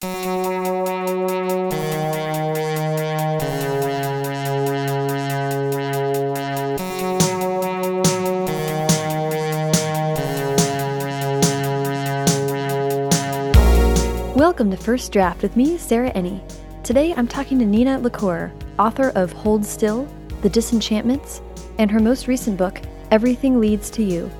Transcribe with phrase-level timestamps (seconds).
[0.00, 0.12] Welcome
[14.70, 16.40] to First Draft with me, Sarah Enni.
[16.84, 20.06] Today I'm talking to Nina LaCour, author of Hold Still,
[20.42, 21.40] The Disenchantments,
[21.78, 22.80] and her most recent book,
[23.10, 24.30] Everything Leads to You.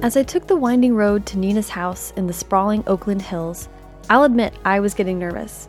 [0.00, 3.68] As I took the winding road to Nina's house in the sprawling Oakland Hills,
[4.10, 5.68] I'll admit I was getting nervous.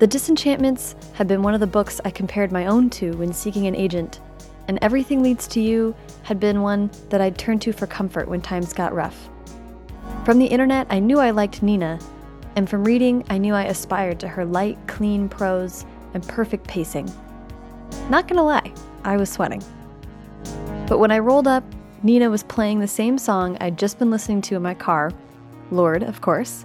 [0.00, 3.68] The Disenchantments had been one of the books I compared my own to when seeking
[3.68, 4.18] an agent,
[4.66, 8.40] and Everything Leads to You had been one that I'd turn to for comfort when
[8.40, 9.28] times got rough.
[10.24, 12.00] From the internet, I knew I liked Nina,
[12.56, 17.08] and from reading, I knew I aspired to her light, clean prose and perfect pacing.
[18.08, 18.72] Not gonna lie,
[19.04, 19.62] I was sweating.
[20.88, 21.62] But when I rolled up,
[22.02, 25.12] Nina was playing the same song I'd just been listening to in my car,
[25.70, 26.64] Lorde, of course,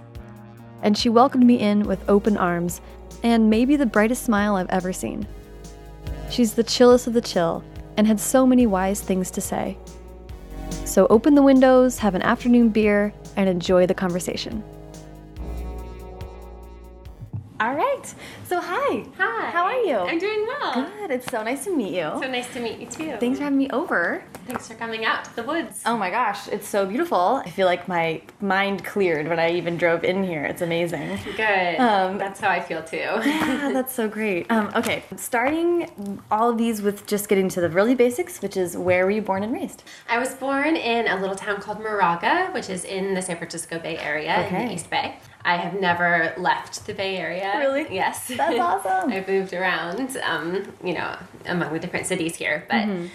[0.82, 2.80] and she welcomed me in with open arms
[3.22, 5.26] and maybe the brightest smile I've ever seen.
[6.30, 7.64] She's the chillest of the chill
[7.96, 9.78] and had so many wise things to say.
[10.84, 14.62] So open the windows, have an afternoon beer, and enjoy the conversation.
[17.58, 18.14] All right.
[18.48, 19.04] So, hi.
[19.18, 19.50] Hi.
[19.50, 19.96] How are you?
[19.96, 20.88] I'm doing well.
[20.98, 21.10] Good.
[21.10, 22.12] It's so nice to meet you.
[22.20, 23.16] So nice to meet you too.
[23.18, 24.22] Thanks for having me over.
[24.46, 25.82] Thanks for coming out to the woods.
[25.84, 27.42] Oh my gosh, it's so beautiful.
[27.44, 30.44] I feel like my mind cleared when I even drove in here.
[30.44, 31.18] It's amazing.
[31.36, 31.80] Good.
[31.80, 32.96] Um, That's how I feel too.
[33.26, 34.50] Yeah, that's so great.
[34.50, 38.76] Um, okay, starting all of these with just getting to the really basics, which is
[38.76, 39.82] where were you born and raised?
[40.08, 43.78] I was born in a little town called Moraga, which is in the San Francisco
[43.80, 45.16] Bay Area in the East Bay.
[45.44, 47.54] I have never left the Bay Area.
[47.58, 47.86] Really?
[47.94, 48.32] Yes.
[48.36, 49.10] That's awesome.
[49.12, 52.64] I've moved around, um, you know, among the different cities here.
[52.68, 53.06] But Mm-hmm.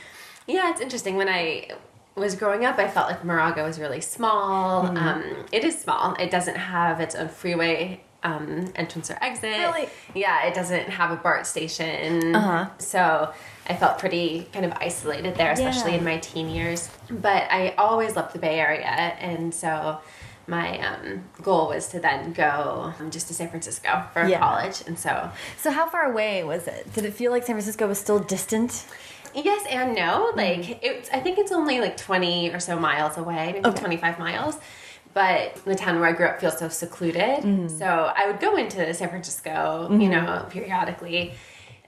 [0.47, 1.16] yeah, it's interesting.
[1.16, 1.69] When I
[2.16, 4.83] was growing up, I felt like Moraga was really small.
[4.86, 4.97] Mm-hmm.
[4.97, 6.14] Um, it is small.
[6.16, 9.58] It doesn't have its own freeway um, entrance or exit.
[9.58, 9.89] Really?
[10.14, 12.36] Yeah, it doesn't have a BART station.
[12.36, 12.69] Uh-huh.
[12.77, 13.33] So
[13.67, 15.98] I felt pretty kind of isolated there, especially Yeah.
[15.99, 16.89] in my teen years.
[17.09, 19.99] But I always loved the Bay Area, and so
[20.47, 24.39] my um, goal was to then go um, just to San Francisco for Yeah.
[24.39, 24.83] college.
[24.87, 26.91] And so, So, how far away was it?
[26.93, 28.85] Did it feel like San Francisco was still distant?
[29.33, 30.31] yes and no.
[30.33, 30.37] Mm.
[30.37, 33.79] Like, it's, I think it's only like 20 or so miles away, maybe Okay.
[33.79, 34.57] 25 miles.
[35.13, 37.43] But the town where I grew up feels so secluded.
[37.43, 37.67] Mm-hmm.
[37.67, 41.33] So I would go into San Francisco, you know, periodically.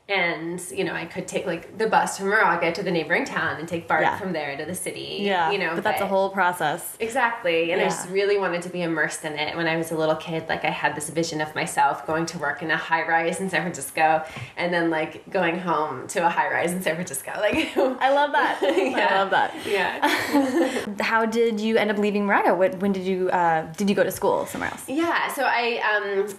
[0.10, 3.58] And, you know, I could take like the bus from Moraga to the neighboring town
[3.58, 4.18] and take BART Yeah.
[4.18, 5.20] from there to the city.
[5.22, 6.98] Yeah, you know, but that's a whole process.
[7.00, 7.72] Exactly.
[7.72, 9.56] And I just really wanted to be immersed in it.
[9.56, 12.38] When I was a little kid, like I had this vision of myself going to
[12.38, 14.26] work in a high rise in San Francisco
[14.58, 17.32] and then like going home to a high rise in San Francisco.
[17.44, 18.60] Like I love that.
[18.62, 19.54] I love that.
[19.66, 20.96] Yeah.
[21.02, 22.56] How did you end up leaving Moraga?
[22.56, 24.84] What, when did you uh, did you go to school somewhere else?
[24.88, 25.80] Yeah, so I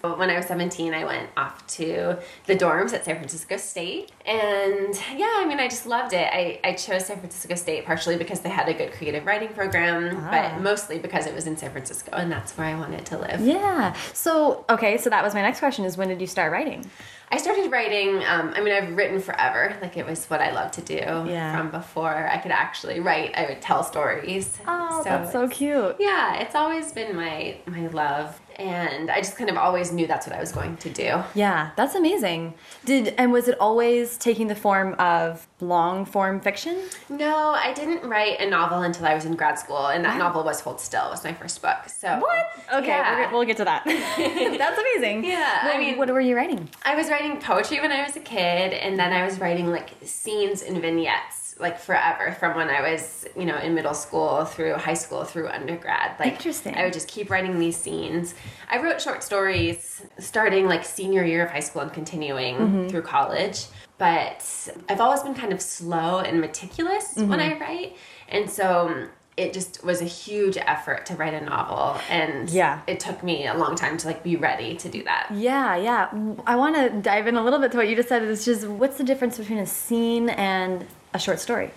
[0.03, 4.13] um when I was 17 I went off to the dorms at San Francisco State
[4.27, 6.29] and yeah, I mean I just loved it.
[6.33, 10.17] I, I chose San Francisco State partially because they had a good creative writing program,
[10.25, 10.31] Ah.
[10.55, 13.41] but mostly because it was in San Francisco and that's where I wanted to live.
[13.41, 13.95] Yeah.
[14.13, 16.85] So okay, so that was my next question: is when did you start writing?
[17.31, 18.23] I started writing.
[18.25, 19.77] Um, I mean, I've written forever.
[19.83, 20.95] Like it was what I loved to do.
[20.95, 21.57] Yeah.
[21.57, 24.57] From before I could actually write, I would tell stories.
[24.69, 25.97] Oh, that's so cute.
[25.99, 30.27] Yeah, it's always been my my love, and I just kind of always knew that's
[30.27, 31.23] what I was going to do.
[31.35, 32.55] Yeah, that's amazing.
[32.85, 36.77] Did and was it always taking the form of long form fiction?
[37.09, 40.45] No, I didn't write a novel until I was in grad school, and that novel
[40.45, 41.07] was Hold Still.
[41.07, 41.89] It was my first book.
[41.89, 42.47] So what?
[42.73, 43.31] Okay, Yeah.
[43.33, 43.83] we'll get to that.
[43.87, 45.25] that's amazing.
[45.25, 46.69] Yeah, I mean- what were you writing?
[46.85, 49.91] I was writing poetry when I was a kid, and then I was writing like
[50.03, 54.75] scenes and vignettes like forever from when I was, you know, in middle school through
[54.75, 56.19] high school through undergrad.
[56.19, 56.75] Like Interesting.
[56.75, 58.35] I would just keep writing these scenes.
[58.71, 62.89] I wrote short stories starting like senior year of high school and continuing Mm-hmm.
[62.89, 63.67] through college.
[63.99, 64.45] But
[64.89, 67.63] I've always been kind of slow and meticulous when Mm-hmm.
[67.63, 67.97] I write.
[68.29, 69.07] And so
[69.37, 72.81] it just was a huge effort to write a novel and Yeah.
[72.87, 75.29] it took me a long time to like be ready to do that.
[75.33, 76.09] Yeah, yeah.
[76.47, 78.23] I want to dive in a little bit to what you just said.
[78.23, 81.71] It's just what's the difference between a scene and a short story?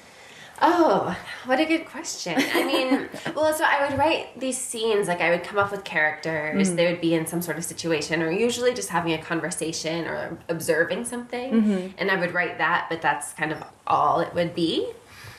[0.59, 2.35] Oh, what a good question.
[2.37, 5.83] I mean, well, so I would write these scenes, like I would come up with
[5.83, 6.75] characters, mm.
[6.75, 10.37] they would be in some sort of situation, or usually just having a conversation or
[10.49, 11.53] observing something.
[11.53, 11.87] Mm-hmm.
[11.99, 14.89] And I would write that, but that's kind of all it would be.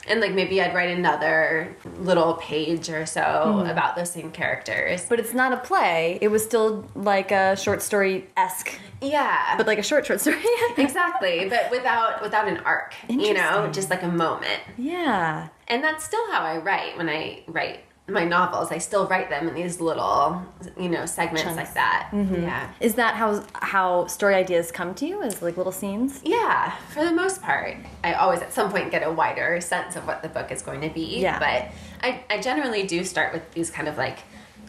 [0.08, 3.70] And like maybe I'd write another little page or so hmm.
[3.70, 5.06] about those same characters.
[5.08, 6.18] But it's not a play.
[6.20, 9.54] It was still like a short story esque, Yeah.
[9.56, 10.42] but like a short short story.
[10.76, 14.60] exactly, but without without an arc, you know, just like a moment.
[14.76, 15.48] yeah.
[15.70, 19.48] And that's still how I write when I write my novels, I still write them
[19.48, 20.42] in these little,
[20.78, 21.56] you know, segments Chunks.
[21.56, 22.08] like that.
[22.12, 22.42] Mm-hmm.
[22.42, 22.70] Yeah.
[22.80, 25.22] Is that how how story ideas come to you?
[25.22, 26.20] As like little scenes?
[26.24, 27.76] Yeah, for the most part.
[28.02, 30.80] I always at some point get a wider sense of what the book is going
[30.80, 31.18] to be.
[31.20, 31.38] Yeah.
[31.38, 31.72] But
[32.02, 34.18] I, I generally do start with these kind of like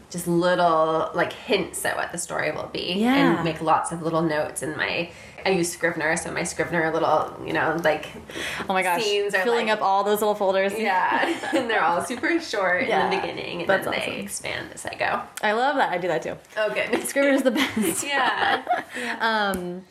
[0.09, 2.95] just little like hints at what the story will be.
[2.97, 3.37] Yeah.
[3.37, 5.11] And make lots of little notes in my
[5.45, 8.07] I use Scrivener, so my Scrivener little, you know, like
[8.67, 9.03] Oh my gosh!
[9.03, 10.73] scenes are filling like, up all those little folders.
[10.77, 11.25] Yeah.
[11.55, 13.05] and they're all super short Yeah.
[13.05, 14.13] in the beginning and That's then awesome.
[14.13, 15.21] they expand as I go.
[15.41, 15.91] I love that.
[15.91, 16.35] I do that too.
[16.57, 17.03] Oh good.
[17.07, 18.05] Scrivener's the best.
[18.05, 18.63] yeah.
[19.19, 19.85] Um,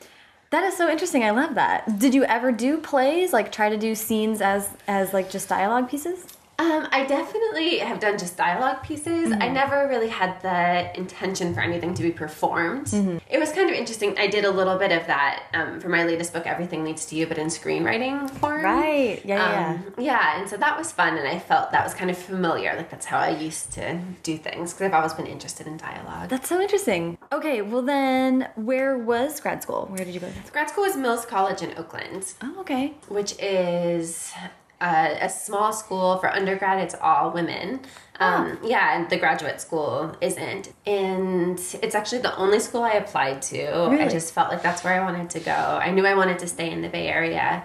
[0.51, 1.25] that is so interesting.
[1.25, 1.99] I love that.
[1.99, 3.33] Did you ever do plays?
[3.33, 6.25] Like try to do scenes as as like just dialogue pieces?
[6.61, 9.29] Um, I definitely have done just dialogue pieces.
[9.29, 9.43] Mm-hmm.
[9.43, 12.87] I never really had the intention for anything to be performed.
[12.87, 13.19] Mm-hmm.
[13.31, 14.19] It was kind of interesting.
[14.19, 17.17] I did a little bit of that um, for my latest book, Everything Leads to
[17.17, 18.65] You, but in screenwriting form.
[18.65, 19.21] Right.
[19.25, 19.39] Yeah.
[19.39, 19.69] Yeah.
[19.69, 22.75] Um, yeah, and so that was fun, and I felt that was kind of familiar.
[22.77, 26.29] Like that's how I used to do things because I've always been interested in dialogue.
[26.29, 27.19] That's so interesting.
[27.31, 29.87] Okay, well then, where was grad school?
[29.91, 30.27] Where did you go?
[30.27, 30.53] grad school?
[30.53, 32.35] Grad school was Mills College in Oakland.
[32.43, 32.95] Oh, okay.
[33.09, 34.33] which is
[34.81, 36.81] uh, a small school for undergrad.
[36.83, 37.81] It's all women.
[38.21, 40.73] Um, Yeah, and the graduate school isn't.
[40.87, 43.85] And it's actually the only school I applied to.
[44.05, 45.53] I just felt like that's where I wanted to go.
[45.53, 47.65] I knew I wanted to stay in the Bay Area.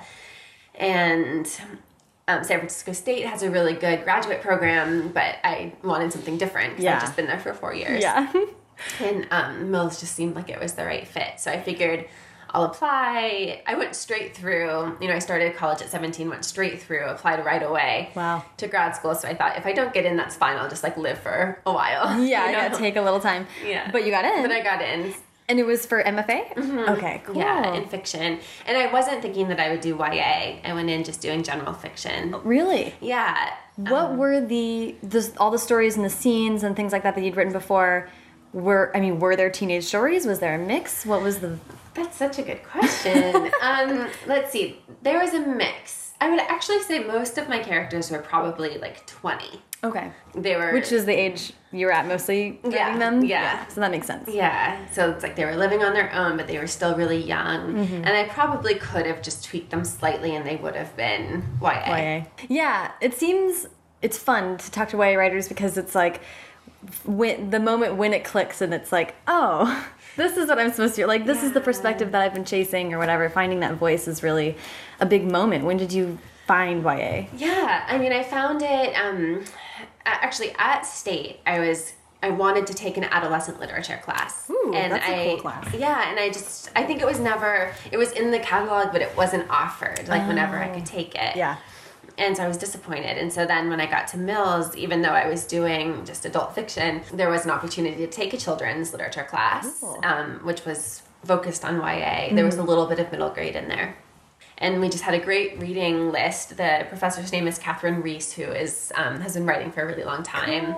[0.75, 1.45] And
[2.27, 6.79] um, San Francisco State has a really good graduate program, but I wanted something different
[6.79, 6.95] Yeah.
[6.95, 8.01] I've just been there for four years.
[8.01, 8.31] Yeah.
[8.99, 11.39] And um, Mills just seemed like it was the right fit.
[11.39, 12.05] So I figured
[12.53, 13.61] I'll apply.
[13.65, 17.43] I went straight through, you know, I started college at 17, went straight through, applied
[17.43, 18.45] right away Wow.
[18.57, 19.15] to grad school.
[19.15, 20.57] So I thought if I don't get in, that's fine.
[20.57, 22.05] I'll just like live for a while.
[22.23, 22.45] yeah.
[22.47, 22.69] you Yeah.
[22.69, 23.47] Take a little time.
[23.65, 23.89] Yeah.
[23.91, 24.43] But you got in.
[24.43, 25.13] But I got in.
[25.49, 26.53] and it was for MFA.
[26.53, 26.77] Mm-hmm.
[26.93, 27.21] Okay.
[27.25, 27.37] Cool.
[27.37, 28.39] Yeah, in fiction.
[28.67, 30.59] And I wasn't thinking that I would do YA.
[30.63, 32.35] I went in just doing general fiction.
[32.43, 32.93] really.
[33.01, 33.51] Yeah.
[33.77, 37.15] What um, were the, the all the stories and the scenes and things like that
[37.15, 38.09] that you'd written before?
[38.53, 40.27] Were I mean, were there teenage stories?
[40.27, 41.05] Was there a mix?
[41.07, 41.57] What was the?
[41.93, 43.51] That's such a good question.
[43.61, 44.81] um, let's see.
[45.01, 46.11] There was a mix.
[46.21, 49.61] I would actually say most of my characters were probably like 20.
[49.83, 50.11] Okay.
[50.33, 53.25] They were Which is the age you were at mostly writing Yeah, them?
[53.25, 53.67] yeah.
[53.67, 54.29] So that makes sense.
[54.31, 57.21] Yeah, so it's like they were living on their own, but they were still really
[57.21, 57.73] young.
[57.73, 57.95] Mm-hmm.
[57.95, 61.97] And I probably could have just tweaked them slightly and they would have been YA.
[61.97, 62.23] YA.
[62.47, 63.67] Yeah, it seems
[64.01, 66.21] it's fun to talk to YA writers because it's like
[67.05, 69.85] when the moment when it clicks and it's like, oh,
[70.15, 71.07] this is what I'm supposed to do.
[71.07, 73.29] Like this is the perspective that I've been chasing or whatever.
[73.29, 74.55] Finding that voice is really
[74.99, 75.65] a big moment.
[75.65, 76.17] When did you
[76.47, 77.25] find YA?
[77.35, 79.43] Yeah, I mean, I found it um,
[80.05, 81.39] actually at State.
[81.45, 85.25] I was I wanted to take an adolescent literature class, Ooh, and that's a I
[85.27, 85.73] cool class.
[85.73, 89.01] yeah, and I just I think it was never it was in the catalog, but
[89.01, 91.31] it wasn't offered like whenever I could take it.
[91.35, 91.37] Oh.
[91.37, 91.57] Yeah.
[92.17, 93.17] And so I was disappointed.
[93.17, 96.53] And so then when I got to Mills, even though I was doing just adult
[96.53, 101.65] fiction, there was an opportunity to take a children's literature class, um, which was focused
[101.65, 102.33] on YA.
[102.35, 103.97] There was a little bit of middle grade in there.
[104.59, 106.55] And we just had a great reading list.
[106.57, 110.03] The professor's name is Kathryn Reiss, who is um, has been writing for a really
[110.03, 110.75] long time.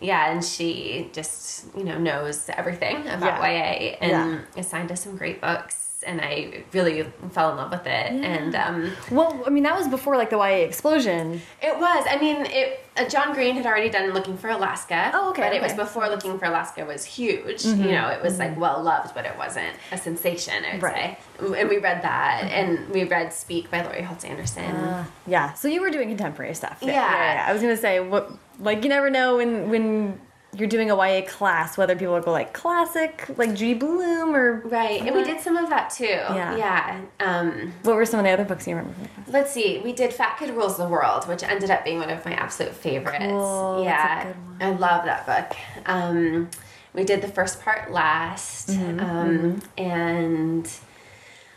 [0.00, 3.48] Yeah, and she just you know knows everything about Yeah.
[3.48, 4.60] YA and Yeah.
[4.60, 5.81] assigned us some great books.
[6.02, 8.10] And I really fell in love with it.
[8.12, 11.40] And um, Well, I mean, that was before like the YA explosion.
[11.62, 12.04] it was.
[12.08, 12.78] I mean, it.
[12.94, 15.10] Uh, John Green had already done Looking for Alaska.
[15.14, 15.72] Oh, okay, But it was.
[15.72, 15.80] Mm-hmm.
[15.80, 17.64] before Looking for Alaska was huge.
[17.64, 20.62] You know, it was like well loved, but it wasn't a sensation.
[20.64, 21.18] I would Right.
[21.40, 21.60] say.
[21.60, 24.64] And we read that, and we read Speak by Laurie Halse Anderson.
[24.64, 25.54] Uh, yeah.
[25.54, 26.78] So you were doing contemporary stuff.
[26.82, 26.92] Yeah.
[26.92, 27.46] yeah.
[27.48, 30.20] I was gonna say what like you never know when when
[30.54, 34.60] you're doing a YA class whether people will go like classic like Judy Blume or
[34.66, 36.04] right, and we did some of that too.
[36.04, 36.56] Yeah.
[36.56, 37.00] Yeah.
[37.20, 38.94] Um, what were some of the other books you remember?
[39.24, 39.78] from let's see.
[39.78, 42.74] We did Fat Kid Rules the World, which ended up being one of my absolute
[42.74, 43.24] favorites.
[43.24, 44.56] Cool, that's a Yeah, good one.
[44.60, 45.56] I love that book.
[45.86, 46.50] Um,
[46.92, 50.70] we did the first part last, Mm-hmm, um, and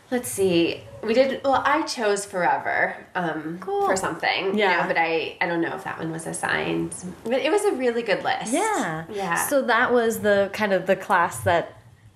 [0.10, 0.84] let's see.
[1.06, 1.62] We did well.
[1.66, 3.86] I chose Forever um, Cool.
[3.86, 4.72] for something, Yeah.
[4.72, 6.96] you know, but I I don't know if that one was assigned.
[7.24, 8.52] But it was a really good list.
[8.54, 9.06] Yeah.
[9.10, 9.36] yeah.
[9.48, 11.74] So that was the kind of the class that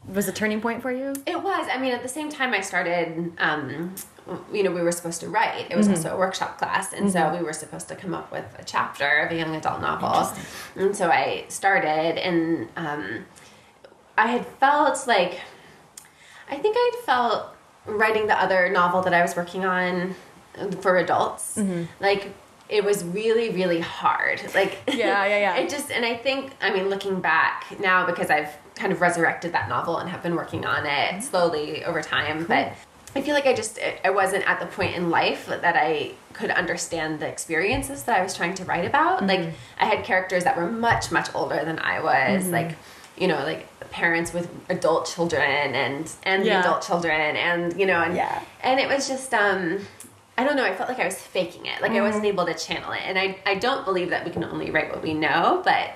[0.08, 1.14] was a turning point for you.
[1.28, 1.68] It was.
[1.72, 3.32] I mean, at the same time, I started.
[3.38, 3.94] Um,
[4.54, 5.66] you know, we were supposed to write.
[5.72, 5.96] It was Mm-hmm.
[5.96, 9.20] also a workshop class, and so we were supposed to come up with a chapter
[9.22, 10.32] of a young adult novel.
[10.76, 13.26] And so I started, and um,
[14.18, 15.40] I had felt like,
[16.50, 17.56] I think I'd felt
[17.98, 20.16] writing the other novel that I was working on
[20.82, 21.84] for adults, Mm-hmm.
[22.00, 22.34] like.
[22.70, 24.44] It was really, really hard.
[24.54, 25.56] Like, Yeah, yeah, yeah.
[25.62, 29.54] It just, and I think, I mean, looking back now, because I've kind of resurrected
[29.54, 31.20] that novel and have been working on it mm-hmm.
[31.22, 32.74] slowly over time, but
[33.16, 36.52] I feel like I just I wasn't at the point in life that I could
[36.52, 39.26] understand the experiences that I was trying to write about.
[39.26, 39.56] Like mm-hmm.
[39.80, 42.44] I had characters that were much much older than I was.
[42.44, 42.52] Mm-hmm.
[42.52, 42.76] Like
[43.18, 45.42] you know, like parents with adult children
[45.76, 46.62] and and Yeah.
[46.62, 48.42] the adult children and you know and Yeah.
[48.62, 49.80] and it was just um
[50.38, 51.82] I don't know, I felt like I was faking it.
[51.82, 53.02] Like I wasn't able to channel it.
[53.06, 55.90] And I I don't believe that we can only write what we know, but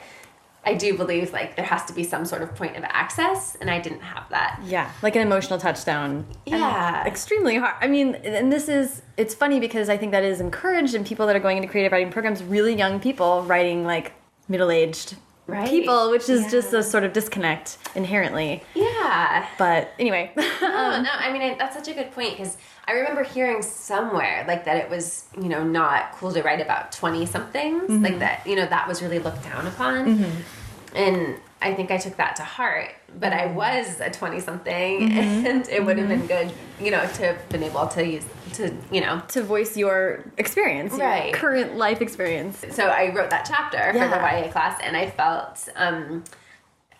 [0.65, 3.69] I do believe like there has to be some sort of point of access and
[3.69, 4.59] I didn't have that.
[4.65, 6.25] Yeah, like an emotional touchdown.
[6.47, 7.05] And Yeah.
[7.05, 7.75] extremely hard.
[7.81, 11.27] I mean, and this is it's funny because I think that is encouraged in people
[11.27, 12.41] that are going into creative writing programs.
[12.43, 14.13] Really young people writing like
[14.50, 15.69] middle aged Right.
[15.69, 18.63] people, which is just a sort of disconnect inherently.
[18.75, 19.45] Yeah.
[19.57, 22.57] But anyway, oh, No, no, I mean I, that's such a good point because
[22.88, 26.91] I remember hearing somewhere like that it was you know not cool to write about
[26.91, 28.19] twenty somethings like mm-hmm.
[28.19, 30.95] that you know that was really looked down upon, mm-hmm.
[30.95, 32.93] and I think I took that to heart.
[33.20, 33.55] But I mm-hmm.
[33.55, 35.46] was a twenty something, mm-hmm.
[35.48, 36.27] and it would have been mm-hmm.
[36.27, 36.51] good
[36.84, 39.22] you know to have been able to use to you know.
[39.29, 41.34] to voice your experience, your Right.
[41.34, 42.63] current life experience.
[42.72, 45.67] So I wrote that chapter for the YA class, and I felt.
[45.75, 46.24] um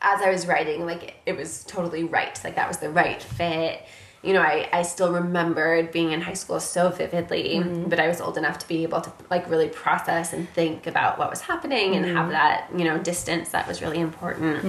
[0.05, 2.38] as I was writing, like it was totally right.
[2.43, 3.82] Like that was the right fit.
[4.24, 7.89] You know, I, I still remembered being in high school so vividly, Mm-hmm.
[7.89, 11.20] but I was old enough to be able to like really process and think about
[11.20, 12.15] what was happening and Mm-hmm.
[12.15, 14.63] have that, you know, distance that was really important.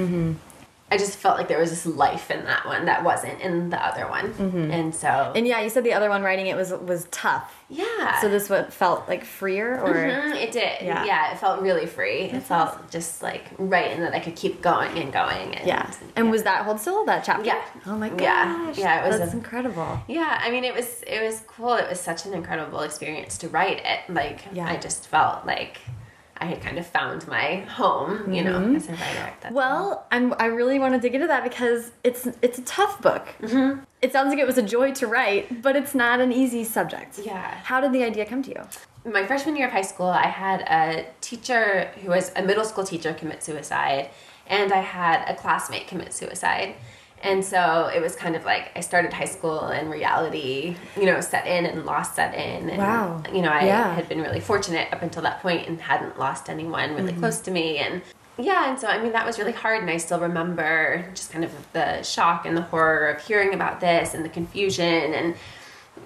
[0.92, 3.84] I just felt like there was this life in that one that wasn't in the
[3.84, 4.26] other one.
[4.70, 5.32] And so.
[5.34, 7.52] And yeah, you said the other one writing it was was tough.
[7.68, 8.20] yeah.
[8.20, 10.82] So this one felt like freer or Mhm, it did.
[10.82, 11.04] Yeah.
[11.04, 11.32] Yeah.
[11.32, 12.24] it felt really free.
[12.24, 15.54] It felt just like right and that I could keep going and going.
[15.56, 15.90] And, yeah.
[16.16, 17.46] And was that hold still that chapter?
[17.46, 17.64] Yeah.
[17.86, 18.20] Oh my gosh.
[18.20, 18.72] Yeah.
[18.74, 20.00] Yeah, it was That's a- incredible.
[20.06, 21.74] Yeah, I mean, it was it was cool.
[21.74, 24.00] It was such an incredible experience to write it.
[24.12, 24.68] Like, Yeah.
[24.68, 25.78] I just felt like
[26.38, 29.32] I had kind of found my home, you know, as a writer.
[29.52, 33.28] Well, I'm, I really want to dig into that because it's it's a tough book.
[33.40, 33.80] Mm-hmm.
[34.02, 37.20] It sounds like it was a joy to write, but it's not an easy subject.
[37.24, 37.54] Yeah.
[37.62, 38.62] How did the idea come to you?
[39.04, 42.84] my freshman year of high school, I had a teacher who was a middle school
[42.84, 44.10] teacher commit suicide,
[44.46, 46.74] and I had a classmate commit suicide.
[47.24, 51.20] And so it was kind of like I started high school and reality, you know,
[51.22, 52.68] set in and lost set in.
[52.68, 53.22] And, Wow.
[53.32, 53.94] You know, I Yeah.
[53.94, 57.20] had been really fortunate up until that point and hadn't lost anyone really Mm-hmm.
[57.20, 57.78] close to me.
[57.78, 58.02] And
[58.36, 59.80] yeah, and so I mean, that was really hard.
[59.80, 63.80] And I still remember just kind of the shock and the horror of hearing about
[63.80, 65.34] this and the confusion and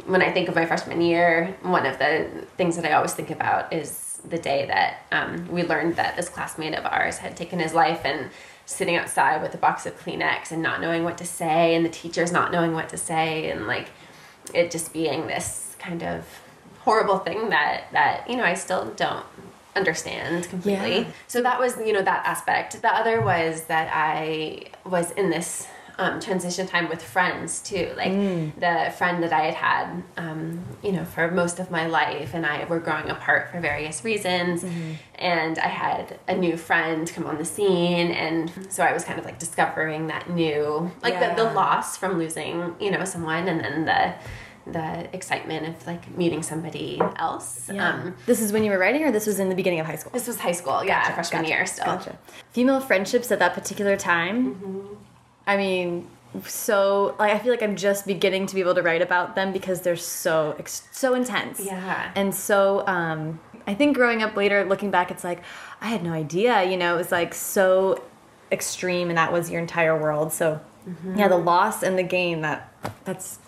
[0.06, 3.30] when I think of my freshman year, one of the things that I always think
[3.30, 7.58] about is the day that um, we learned that this classmate of ours had taken
[7.58, 8.28] his life and
[8.68, 11.90] sitting outside with a box of Kleenex and not knowing what to say, and the
[11.90, 13.88] teachers not knowing what to say, and like
[14.52, 16.26] it just being this kind of
[16.80, 19.25] horrible thing that that you know I still don't
[19.75, 20.98] understand completely.
[20.98, 21.10] Yeah.
[21.28, 22.82] So that was you know that aspect.
[22.82, 25.66] The other was that I was in this
[25.99, 27.93] um, transition time with friends too.
[27.97, 28.12] Like
[28.59, 32.47] the friend that I had had, um, you know, for most of my life, and
[32.47, 34.64] I were growing apart for various reasons.
[35.17, 39.19] And I had a new friend come on the scene, and so I was kind
[39.19, 43.61] of like discovering that new, like the, the loss from losing, you know, someone, and
[43.61, 44.14] then the
[44.73, 47.71] the excitement of like meeting somebody else.
[47.71, 49.97] Um, this is when you were writing, or this was in the beginning of high
[49.97, 50.12] school?
[50.12, 51.87] this was high school, yeah, freshman Gotcha, year still.
[51.87, 52.19] Gotcha.
[52.50, 54.55] Female friendships at that particular time.
[54.55, 54.95] Mm-hmm.
[55.49, 56.07] I mean,
[56.47, 59.52] so like I feel like I'm just beginning to be able to write about them
[59.52, 61.59] because they're so so intense.
[61.59, 62.12] Yeah.
[62.14, 65.43] And so um, I think growing up later, looking back, it's like
[65.81, 66.62] I had no idea.
[66.62, 68.02] You know, it was like so
[68.52, 70.33] extreme, and that was your entire world.
[70.33, 71.19] So Mm-hmm.
[71.19, 72.73] yeah, the loss and the gain that
[73.05, 73.40] that's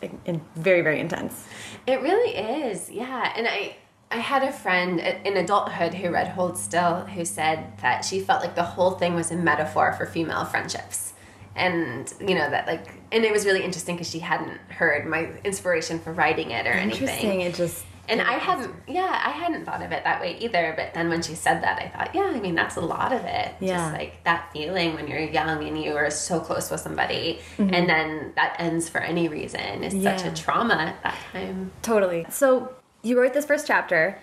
[0.57, 1.47] very very intense.
[1.87, 3.33] It really is, yeah.
[3.35, 3.77] And I,
[4.11, 8.43] I had a friend in adulthood who read Hold Still who said that she felt
[8.43, 11.15] like the whole thing was a metaphor for female friendships.
[11.57, 15.31] And, you know, that like, and it was really interesting because she hadn't heard my
[15.45, 17.09] inspiration for writing it or Interesting.
[17.09, 17.41] anything.
[17.43, 20.75] It just And I hadn't, yeah, I hadn't thought of it that way either.
[20.77, 23.25] But then when she said that, I thought, yeah, I mean, that's a lot of
[23.25, 23.55] it.
[23.61, 23.77] Yeah.
[23.79, 27.75] Just like that feeling when you're young and you are so close with somebody, Mm-hmm.
[27.75, 31.73] and then that ends for any reason is such a trauma at that time.
[31.83, 32.27] Totally.
[32.31, 34.19] So you wrote this first chapter.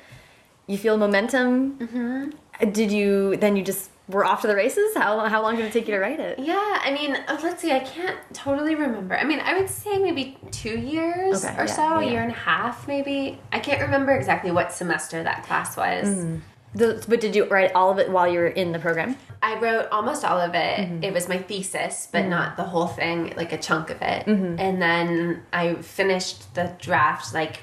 [0.68, 1.78] You feel momentum.
[1.80, 2.72] Mm-hmm.
[2.72, 4.96] Did you then you just were off to the races?
[4.96, 6.40] How how long did it take you to write it?
[6.40, 9.18] Yeah, I mean, uh, let's see, I can't totally remember.
[9.18, 12.22] I mean, I would say maybe two years Okay, or yeah, so, yeah, a year
[12.22, 13.40] and a half maybe.
[13.52, 16.08] I can't remember exactly what semester that class was.
[16.08, 16.38] Mm-hmm.
[16.76, 19.18] The, but did you write all of it while you were in the program?
[19.42, 20.80] I wrote almost all of it.
[20.80, 21.04] Mm-hmm.
[21.04, 24.26] It was my thesis, but not the whole thing, like a chunk of it.
[24.26, 24.60] Mm-hmm.
[24.60, 27.62] And then I finished the draft like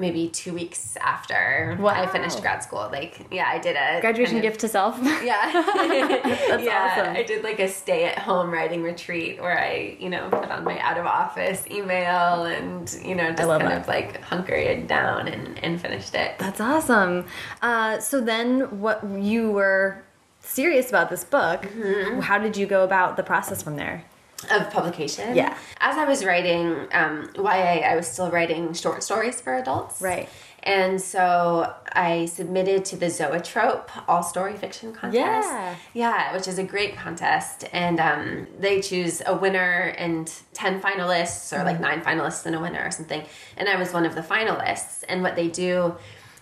[0.00, 1.90] maybe two weeks after Wow.
[1.90, 2.88] I finished grad school.
[2.90, 4.98] Like, yeah, I did a Graduation kind of- gift to self.
[5.22, 5.50] Yeah,
[6.48, 6.96] That's yeah.
[6.98, 7.14] awesome.
[7.14, 11.66] I did like a stay-at-home writing retreat where I, you know, put on my out-of-office
[11.70, 13.82] email and you know just kind that.
[13.82, 16.38] of like hunkered down and and finished it.
[16.38, 17.26] That's awesome.
[17.62, 20.02] Uh, so then, what you were
[20.40, 21.62] serious about this book?
[21.62, 22.20] Mm-hmm.
[22.20, 24.04] How did you go about the process from there?
[24.50, 25.34] Of publication.
[25.34, 25.56] Yeah.
[25.80, 30.00] As I was writing um, YA, I was still writing short stories for adults.
[30.00, 30.28] Right.
[30.62, 35.48] And so I submitted to the Zoetrope All Story Fiction Contest.
[35.48, 35.76] Yeah.
[35.94, 37.64] Yeah, which is a great contest.
[37.72, 42.60] And um, they choose a winner and 10 finalists, or like nine finalists and a
[42.60, 43.22] winner or something.
[43.56, 45.02] And I was one of the finalists.
[45.08, 45.96] And what they do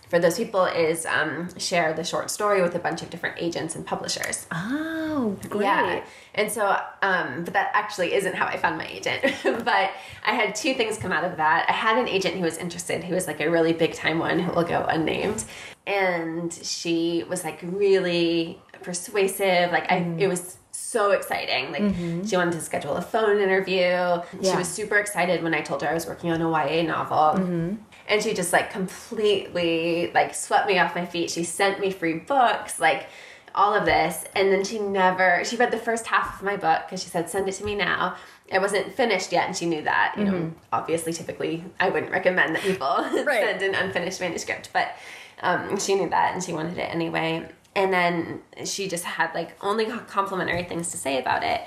[0.09, 3.75] for those people is um, share the short story with a bunch of different agents
[3.75, 4.47] and publishers.
[4.51, 5.65] Oh, great.
[5.65, 6.03] Yeah.
[6.33, 9.21] And so, um, but that actually isn't how I found my agent.
[9.43, 9.91] but
[10.25, 11.67] I had two things come out of that.
[11.69, 14.39] I had an agent who was interested, who was like a really big time one
[14.39, 15.45] who will go unnamed.
[15.85, 19.71] And she was like really persuasive.
[19.71, 21.71] Like, I, it was so exciting.
[21.71, 23.75] Like, she wanted to schedule a phone interview.
[23.75, 24.23] Yeah.
[24.41, 27.77] She was super excited when I told her I was working on a YA novel
[28.09, 31.29] and she just like completely like swept me off my feet.
[31.29, 33.07] She sent me free books like
[33.55, 34.25] all of this.
[34.35, 37.29] And then she never she read the first half of my book because she said
[37.29, 38.15] send it to me now.
[38.47, 42.55] It wasn't finished yet and she knew that you know obviously typically i wouldn't recommend
[42.55, 42.87] that people
[43.23, 43.43] Right.
[43.43, 44.95] send an unfinished manuscript but
[45.41, 47.47] um, she knew that and she wanted it anyway.
[47.75, 51.61] And then she just had like only complimentary things to say about it.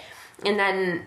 [0.44, 1.06] And then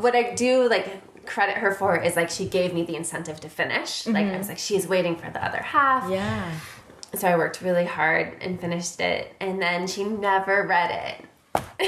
[0.00, 3.48] what I do like credit her for is like she gave me the incentive to
[3.48, 4.06] finish.
[4.06, 4.38] Like I mm-hmm.
[4.38, 6.10] was like, she's waiting for the other half.
[6.10, 6.52] Yeah.
[7.14, 9.34] So I worked really hard and finished it.
[9.40, 11.27] And then she never read it.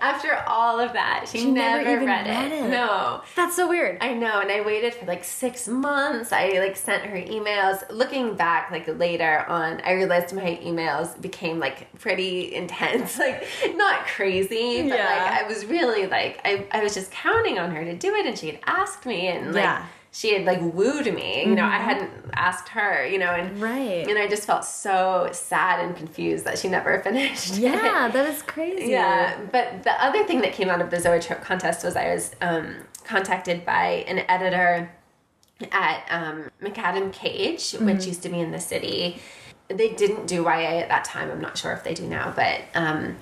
[0.00, 2.64] After all of that, she, She never never, read, read it.
[2.64, 2.68] it.
[2.70, 3.22] No.
[3.36, 3.98] That's so weird.
[4.02, 6.32] I know, and I waited for like six months.
[6.32, 7.82] I like sent her emails.
[7.90, 13.18] Looking back, like later on, I realized my emails became like pretty intense.
[13.24, 15.04] Like not crazy, but Yeah.
[15.06, 18.26] like I was really like I, I was just counting on her to do it,
[18.26, 19.86] and she had asked me, and like Yeah.
[20.14, 21.40] She had like wooed me.
[21.44, 23.04] You know, I hadn't asked her.
[23.04, 24.06] You know, and Right.
[24.08, 27.54] and I just felt so sad and confused that she never finished.
[27.54, 27.58] it.
[27.58, 28.92] yeah, that is crazy.
[28.92, 32.30] Yeah, but the other thing that came out of the Zoetrope contest was I was
[32.40, 34.88] um, contacted by an editor
[35.72, 39.18] at um, MacAdam Cage, which used to be in the city.
[39.66, 41.28] They didn't do YA at that time.
[41.28, 43.16] I'm not sure if they do now, but um,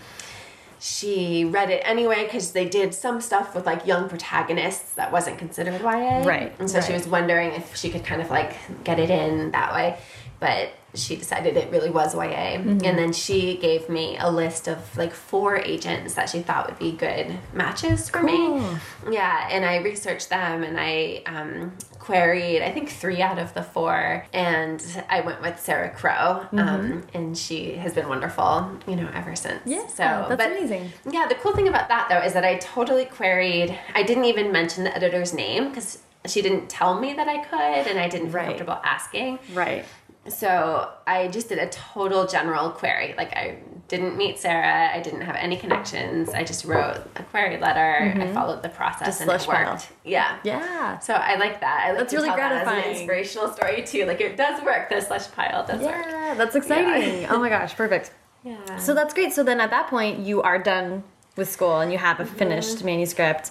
[0.82, 5.38] she read it anyway because they did some stuff with like young protagonists that wasn't
[5.38, 6.24] considered YA.
[6.24, 9.52] Right, And so she was wondering if she could kind of like get it in
[9.52, 9.96] that way.
[10.40, 12.20] But she decided it really was YA.
[12.58, 12.84] Mm-hmm.
[12.84, 16.78] And then she gave me a list of like four agents that she thought would
[16.78, 18.58] be good matches for Cool.
[18.60, 18.76] me.
[19.10, 19.48] Yeah.
[19.50, 24.26] And I researched them and I um, queried, I think, three out of the four.
[24.34, 26.46] And I went with Sara Crowe.
[26.52, 29.60] Um, and she has been wonderful, you know, ever since.
[29.60, 29.70] Mm-hmm.
[29.70, 30.92] Yeah, So, that's but- amazing.
[31.10, 33.78] yeah, the cool thing about that though is that I totally queried.
[33.94, 37.90] I didn't even mention the editor's name because she didn't tell me that I could,
[37.90, 38.46] and I didn't feel Right.
[38.46, 39.40] comfortable asking.
[39.54, 39.84] Right.
[40.28, 43.14] So I just did a total general query.
[43.16, 43.58] Like I
[43.88, 44.90] didn't meet Sarah.
[44.94, 46.30] I didn't have any connections.
[46.30, 48.14] I just wrote a query letter.
[48.22, 49.28] I followed the process, Mm-hmm.
[49.30, 49.88] Just and it worked.
[50.04, 50.38] Yeah.
[50.44, 50.98] Yeah.
[51.00, 51.82] So I like that.
[51.86, 52.84] I like That's really tell that as gratifying.
[52.84, 54.06] an inspirational story too.
[54.06, 54.88] Like it does work.
[54.88, 56.06] The slush pile does work.
[56.08, 57.26] Yeah, that's exciting.
[57.28, 58.12] oh my gosh, perfect.
[58.44, 58.76] Yeah.
[58.78, 59.32] So that's great.
[59.32, 61.02] So then at that point, you are done
[61.36, 62.86] with school and you have a finished Mm-hmm.
[62.86, 63.50] manuscript,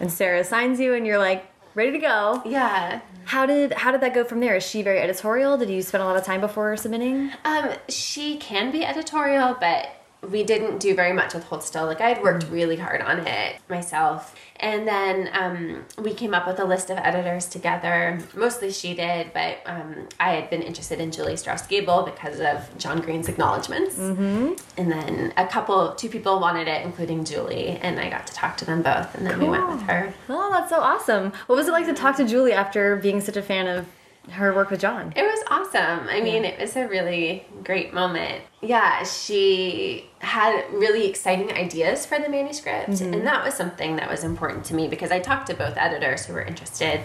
[0.00, 2.42] and Sarah signs you, and you're like ready to go.
[2.44, 3.00] yeah.
[3.24, 4.56] How did how did that go from there?
[4.56, 5.56] Is she very editorial?
[5.56, 7.32] Did you spend a lot of time before submitting?
[7.44, 9.88] Um, she can be editorial, but
[10.28, 11.86] we didn't do very much with Hold Still.
[11.86, 16.46] Like I had worked really hard on it myself, and then um, we came up
[16.46, 18.18] with a list of editors together.
[18.34, 22.78] Mostly she did, but um, I had been interested in Julie Strauss Gabel because of
[22.78, 24.52] John Green's acknowledgments, mm-hmm.
[24.78, 28.56] and then a couple, two people wanted it, including Julie, and I got to talk
[28.58, 30.14] to them both, and then we went with her.
[30.28, 31.32] Oh, that's so awesome.
[31.46, 33.86] What was it like to talk to Julie after being such a fan of
[34.30, 35.12] her work with John?
[35.16, 36.08] It was awesome.
[36.08, 38.42] I mean, it was a really great moment.
[38.60, 43.24] Yeah, she had really exciting ideas for the manuscript, and mm-hmm.
[43.24, 46.34] that was something that was important to me because I talked to both editors who
[46.34, 47.00] were interested,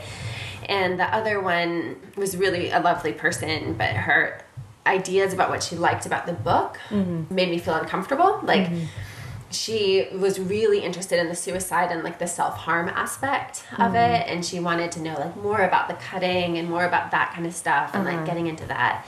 [0.70, 4.42] and the other one was really a lovely person, but her
[4.86, 7.34] ideas about what she liked about the book mm-hmm.
[7.34, 8.40] made me feel uncomfortable.
[8.44, 8.86] Like, mm-hmm.
[9.52, 14.20] She was really interested in the suicide and like the self-harm aspect of mm.
[14.20, 17.32] it and she wanted to know like more about the cutting and more about that
[17.34, 18.26] kind of stuff and like uh-huh.
[18.26, 19.06] getting into that.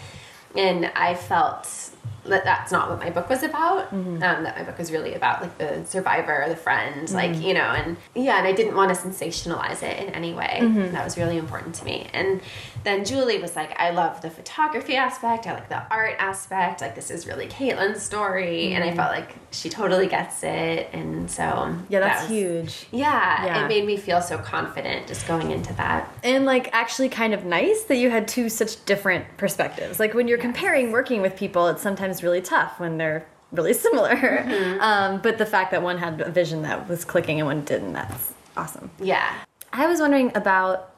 [0.56, 1.92] And i felt
[2.26, 3.86] that that's not what my book was about.
[3.92, 4.16] Mm-hmm.
[4.16, 7.16] Um, that my book was really about like the survivor, the friend, mm-hmm.
[7.16, 10.60] like you know, and yeah, and I didn't want to sensationalize it in any way.
[10.62, 10.94] Mm-hmm.
[10.94, 12.08] That was really important to me.
[12.14, 12.42] And
[12.84, 15.48] then Julie was like, I love the photography aspect.
[15.48, 16.82] I like the art aspect.
[16.82, 20.90] Like this is really Caitlin's story, and I felt like she totally gets it.
[20.94, 22.88] And so Yeah, that that's was- huge.
[22.92, 23.66] Yeah, Yeah.
[23.66, 26.12] it made me feel so confident just going into that.
[26.24, 30.00] And like actually kind of nice that you had two such different perspectives.
[30.00, 34.16] Like when you're comparing working with people, it's sometimes really tough when they're really similar.
[34.50, 34.82] Mm-hmm.
[34.82, 37.94] Um, but the fact that one had a vision that was clicking and one didn't,
[37.94, 38.90] that's awesome.
[39.00, 39.34] Yeah.
[39.74, 40.92] I was wondering about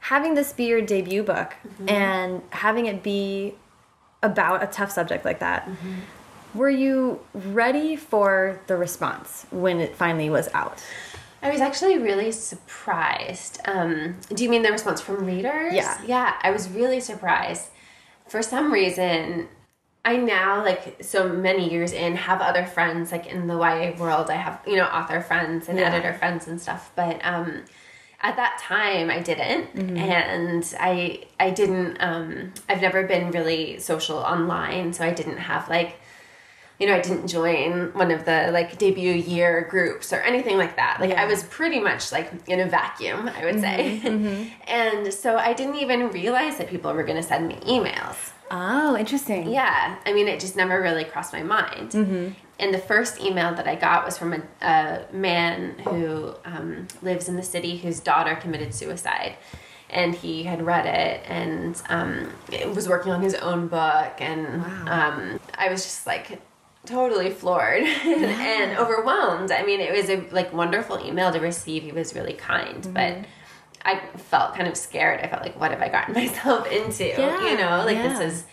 [0.00, 1.88] having this be your debut book Mm-hmm.
[1.88, 3.54] and having it be
[4.22, 5.66] about a tough subject like that.
[5.66, 6.58] Mm-hmm.
[6.58, 10.82] Were you ready for the response when it finally was out?
[11.42, 13.60] I was actually really surprised.
[13.64, 15.72] Um, do you mean the response from readers?
[15.74, 15.98] Yeah.
[16.06, 17.68] Yeah, I was really surprised.
[18.28, 19.48] For some reason,
[20.04, 24.30] I now, like, so many years in, have other friends, like, in the YA world.
[24.30, 25.86] I have, you know, author friends and Yeah.
[25.92, 26.90] editor friends and stuff.
[26.96, 27.64] But, um,
[28.22, 34.18] at that time I didn't and I I didn't um I've never been really social
[34.18, 35.98] online so I didn't have like
[36.78, 40.76] you know, I didn't join one of the like debut year groups or anything like
[40.76, 40.96] that.
[40.98, 41.22] Like Yeah.
[41.22, 44.00] I was pretty much like in a vacuum, I would say.
[44.66, 48.30] and so I didn't even realize that people were going to send me emails.
[48.50, 49.48] Oh, interesting.
[49.48, 51.94] Yeah, I mean, it just never really crossed my mind.
[52.58, 57.28] And the first email that I got was from a, a man who um, lives
[57.28, 59.36] in the city whose daughter committed suicide.
[59.88, 62.32] And he had read it and um,
[62.74, 64.12] was working on his own book.
[64.20, 66.40] And um, I was just like
[66.84, 69.50] totally floored and overwhelmed.
[69.52, 71.82] I mean, it was a like wonderful email to receive.
[71.84, 73.24] He was really kind, but.
[73.84, 75.20] I felt kind of scared.
[75.20, 77.04] I felt like, what have I gotten myself into?
[77.06, 78.08] Yeah, you know, like yeah.
[78.18, 78.44] this is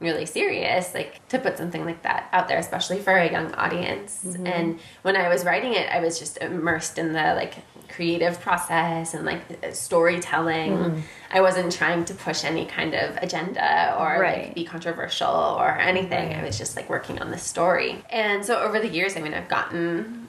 [0.00, 4.24] really serious like to put something like that out there especially for a young audience
[4.26, 4.46] Mm-hmm.
[4.48, 7.54] and when i was writing it i was just immersed in the like
[7.88, 9.42] creative process and like
[9.72, 11.00] storytelling Mm-hmm.
[11.30, 14.46] i wasn't trying to push any kind of agenda or Right.
[14.46, 18.60] like be controversial or anything i was just like working on the story and so
[18.60, 20.21] over the years i mean i've gotten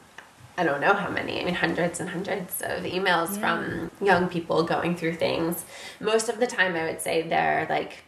[0.58, 4.64] I don't know how many, I mean, hundreds and hundreds of emails from young people
[4.64, 5.66] going through things.
[6.00, 8.04] Most of the time, I would say they're like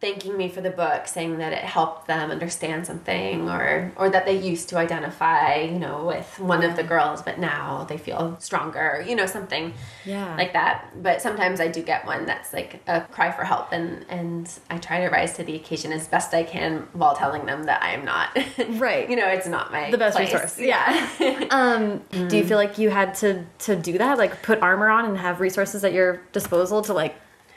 [0.00, 4.24] thanking me for the book, saying that it helped them understand something or, or that
[4.26, 8.36] they used to identify, you know, with one of the girls, but now they feel
[8.38, 10.36] stronger, you know, something Yeah.
[10.36, 11.02] like that.
[11.02, 14.78] But sometimes I do get one that's like a cry for help, and, and I
[14.78, 17.90] try to rise to the occasion as best I can while telling them that I
[17.94, 18.36] am not.
[18.82, 19.08] Right.
[19.10, 20.32] you know, it's not my the best place.
[20.32, 20.58] resource.
[20.58, 21.46] Yeah.
[21.50, 25.04] um, Do you feel like you had to to do that, like put armor on
[25.04, 27.14] and have resources at your disposal to like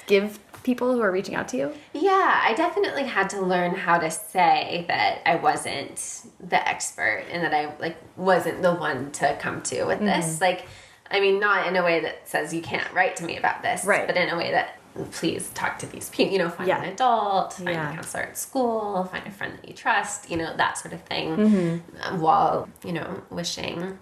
[0.07, 1.71] give people who are reaching out to you?
[1.93, 5.97] Yeah, I definitely had to learn how to say that I wasn't
[6.41, 10.07] the expert and that I like wasn't the one to come to with Mm-hmm.
[10.07, 10.41] this.
[10.41, 10.65] Like,
[11.09, 13.85] I mean, not in a way that says you can't write to me about this,
[13.85, 14.07] Right.
[14.07, 14.79] But in a way that
[15.11, 16.31] please talk to these people.
[16.33, 16.81] You know, find Yeah.
[16.81, 17.91] an adult, find Yeah.
[17.91, 20.31] a counselor at school, find a friend that you trust.
[20.31, 21.35] You know, that sort of thing.
[21.37, 22.01] Mm-hmm.
[22.13, 23.99] um, while you know wishing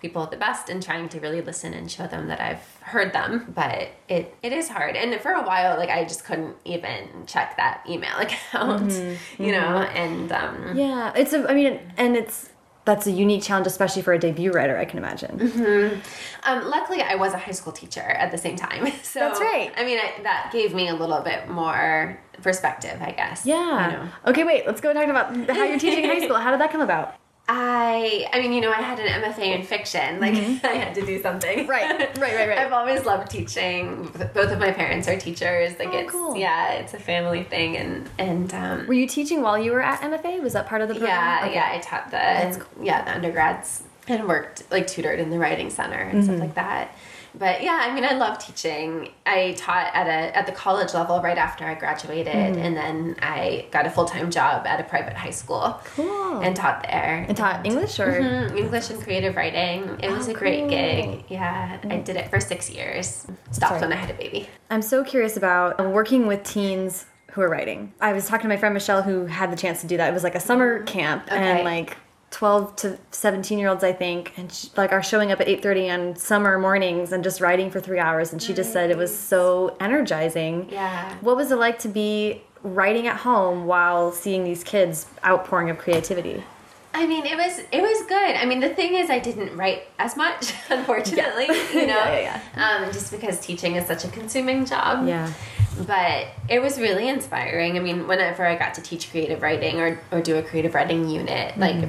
[0.00, 3.52] people the best and trying to really listen and show them that I've heard them.
[3.54, 4.96] But it it is hard.
[4.96, 8.92] And for a while, like I just couldn't even check that email account,
[9.38, 11.48] you know, and um Yeah, it's a.
[11.50, 12.50] I mean, and it's
[12.86, 14.76] that's a unique challenge, especially for a debut writer.
[14.78, 16.02] I can imagine.
[16.44, 18.90] um luckily I was a high school teacher at the same time.
[19.02, 19.70] So That's right.
[19.76, 23.44] I mean I, that gave me a little bit more perspective, I guess.
[23.44, 23.86] Yeah.
[23.86, 24.08] You know.
[24.28, 24.66] Okay, wait.
[24.66, 26.36] Let's go talk about how you're teaching high school.
[26.36, 27.16] How did that come about?
[27.52, 30.20] I I mean, you know, I had an MFA in fiction.
[30.20, 30.34] Like
[30.64, 31.66] I had to do something.
[31.70, 32.58] Right, right, right, right.
[32.58, 34.04] I've always loved teaching.
[34.34, 35.78] Both of my parents are teachers.
[35.78, 36.36] Like Oh, it's cool.
[36.36, 40.00] yeah, it's a family thing and and um Were you teaching while you were at
[40.00, 40.40] MFA?
[40.42, 41.10] Was that part of the program?
[41.16, 41.54] yeah, Okay.
[41.54, 45.96] yeah, I taught the yeah, the undergrads and worked like tutored in the writing center
[45.96, 46.24] and Mm-hmm.
[46.28, 46.94] stuff like that.
[47.34, 49.10] But yeah, I mean, I love teaching.
[49.26, 52.58] I taught at a at the college level right after I graduated, Mm-hmm.
[52.62, 55.80] and then I got a full time job at a private high school.
[55.96, 56.40] Cool.
[56.40, 57.24] And taught there.
[57.28, 59.98] And taught English or Mhm, English and creative writing.
[60.02, 60.68] It was Oh, a great cool.
[60.70, 61.24] gig.
[61.28, 63.26] Yeah, I did it for six years.
[63.50, 63.80] Stopped Sorry.
[63.82, 64.48] when I had a baby.
[64.70, 67.92] I'm so curious about working with teens who are writing.
[68.00, 70.08] I was talking to my friend Michelle who had the chance to do that.
[70.10, 71.36] It was like a summer camp Okay.
[71.36, 71.96] and like
[72.30, 75.90] 12 to 17 year olds I think and she, like are showing up at 8:30
[75.92, 79.16] on summer mornings and just writing for 3 hours and she just said it was
[79.16, 80.68] so energizing.
[80.70, 81.16] Yeah.
[81.20, 85.78] What was it like to be writing at home while seeing these kids outpouring of
[85.78, 86.42] creativity?
[86.92, 88.34] I mean, it was it was good.
[88.36, 91.46] I mean, the thing is, I didn't write as much, unfortunately.
[91.48, 91.72] Yeah.
[91.72, 95.06] You know, Yeah, yeah, Um, just because teaching is such a consuming job.
[95.06, 95.32] Yeah.
[95.86, 97.76] But it was really inspiring.
[97.76, 101.08] I mean, whenever I got to teach creative writing or or do a creative writing
[101.08, 101.88] unit, like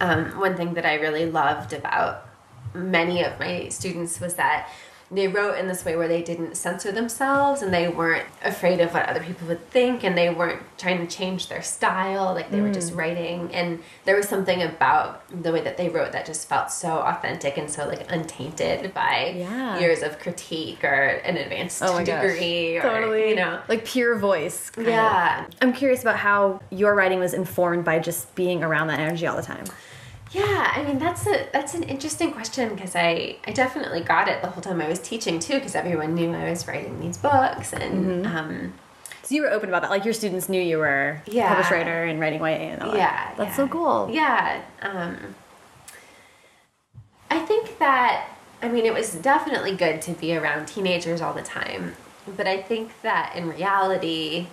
[0.00, 2.26] um, one thing that I really loved about
[2.74, 4.68] many of my students was that
[5.10, 8.92] they wrote in this way where they didn't censor themselves and they weren't afraid of
[8.92, 12.60] what other people would think and they weren't trying to change their style like they
[12.60, 12.96] were just mm.
[12.96, 16.98] writing and there was something about the way that they wrote that just felt so
[17.00, 19.78] authentic and so like untainted by Yeah.
[19.78, 22.22] years of critique or an advanced Oh my gosh.
[22.22, 24.70] degree or you know like pure voice.
[24.70, 24.94] kind of.
[24.94, 29.26] yeah I'm curious about how your writing was informed by just being around that energy
[29.26, 29.64] all the time.
[30.34, 34.42] Yeah, I mean that's a that's an interesting question because I I definitely got it
[34.42, 37.72] the whole time I was teaching too because everyone knew I was writing these books
[37.72, 38.74] and um
[39.22, 39.90] So you were open about that.
[39.90, 41.48] Like your students knew you were a Yeah.
[41.48, 42.98] published writer and writing YA and all that.
[42.98, 43.56] yeah That's yeah.
[43.56, 44.10] so cool.
[44.10, 45.34] Yeah, um
[47.30, 48.28] I think that
[48.60, 51.94] I mean it was definitely good to be around teenagers all the time,
[52.36, 54.48] but I think that in reality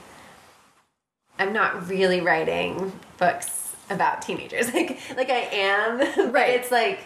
[1.39, 4.67] I'm not really writing books about teenagers.
[4.73, 6.51] Like like I am, Right.
[6.57, 6.99] it's like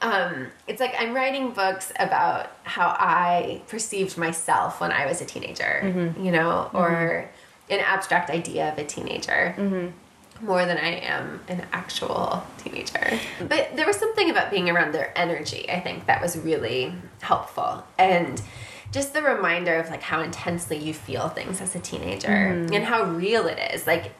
[0.00, 5.24] um, it's like I'm writing books about how I perceived myself when I was a
[5.24, 6.24] teenager, Mm-hmm.
[6.24, 7.28] you know, or
[7.70, 10.44] an abstract idea of a teenager Mm-hmm.
[10.46, 13.06] more than I am an actual teenager.
[13.40, 17.84] But there was something about being around their energy, I think, that was really helpful.
[17.96, 18.42] And
[18.90, 22.74] just the reminder of like how intensely you feel things as a teenager Mm-hmm.
[22.74, 23.86] and how real it is.
[23.86, 24.12] Like,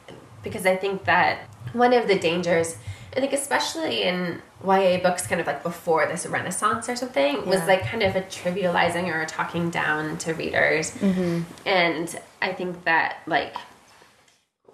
[0.43, 1.39] because I think that
[1.71, 2.75] one of the dangers,
[3.15, 7.59] I think, especially in YA books, kind of like before this renaissance or something, was
[7.67, 10.91] like kind of a trivializing or a talking down to readers.
[10.91, 11.41] Mm-hmm.
[11.67, 13.55] And I think that, like,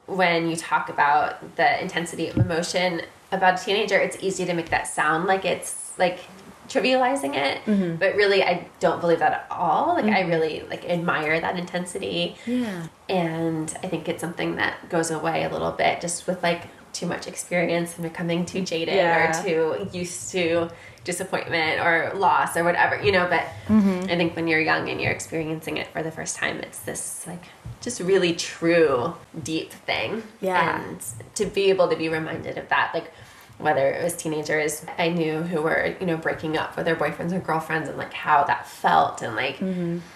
[0.06, 4.70] when you talk about the intensity of emotion about a teenager, it's easy to make
[4.70, 6.20] that sound like it's like
[6.68, 7.96] trivializing it, Mm-hmm.
[7.96, 9.96] but really, I don't believe that at all.
[9.96, 12.88] Like, I really like admire that intensity, Yeah.
[13.08, 16.62] and I think it's something that goes away a little bit just with like
[17.00, 19.40] too much experience and becoming too jaded Yeah.
[19.40, 20.70] or too used to
[21.06, 23.26] disappointment or loss or whatever, you know.
[23.30, 24.10] But Mm-hmm.
[24.12, 27.26] I think when you're young and you're experiencing it for the first time, it's this
[27.28, 27.44] like
[27.82, 30.24] just really true, deep thing.
[30.42, 30.82] Yeah.
[30.82, 31.00] And
[31.36, 33.12] to be able to be reminded of that, like
[33.60, 37.32] whether it was teenagers I knew who were, you know, breaking up with their boyfriends
[37.32, 39.60] or girlfriends and like how that felt and like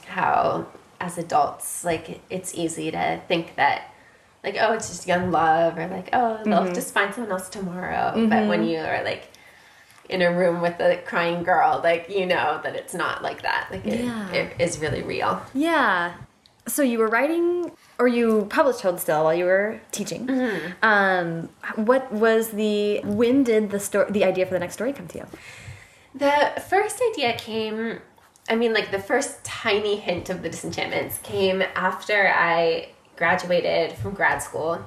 [0.07, 0.65] how
[0.99, 3.92] as adults, like it's easy to think that
[4.43, 8.11] like, oh, it's just young love or like, oh, they'll just find someone else tomorrow.
[8.27, 9.29] But when you are like
[10.09, 13.69] in a room with a crying girl, like you know that it's not like that.
[13.71, 14.31] Like it, Yeah.
[14.31, 15.41] it is really real.
[15.53, 16.13] Yeah.
[16.65, 20.27] So you were writing, or you published Hold Still while you were teaching.
[20.27, 20.71] Mm-hmm.
[20.81, 22.99] Um, what was the?
[23.03, 25.25] When did the story, the idea for the next story come to you?
[26.15, 27.99] The first idea came,
[28.47, 34.13] I mean, like the first tiny hint of the disenchantments came after I graduated from
[34.13, 34.83] grad school.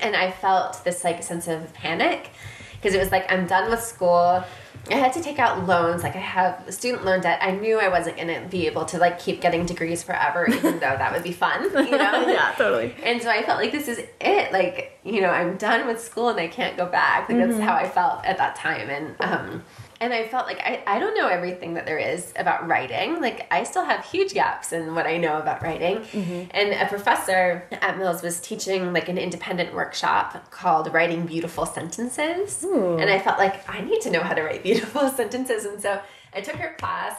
[0.00, 2.30] And I felt this like sense of panic
[2.72, 4.44] because it was like, I'm done with school.
[4.90, 6.02] I had to take out loans.
[6.02, 7.38] Like I have student loan debt.
[7.40, 10.74] I knew I wasn't going to be able to like keep getting degrees forever, even
[10.74, 12.28] though that would be fun, you know?
[12.28, 12.94] Yeah, totally.
[13.02, 14.52] And so I felt like this is it.
[14.52, 17.28] Like, you know, I'm done with school and I can't go back.
[17.30, 18.90] Like that's how I felt at that time.
[18.90, 19.62] And um
[20.04, 23.22] and I felt like I, I don't know everything that there is about writing.
[23.22, 26.00] Like I still have huge gaps in what I know about writing.
[26.00, 26.50] Mm-hmm.
[26.50, 32.62] And a professor at Mills was teaching like an independent workshop called Writing Beautiful Sentences.
[32.64, 32.98] Ooh.
[32.98, 35.64] And I felt like I need to know how to write beautiful sentences.
[35.64, 36.02] And so
[36.34, 37.18] I took her class.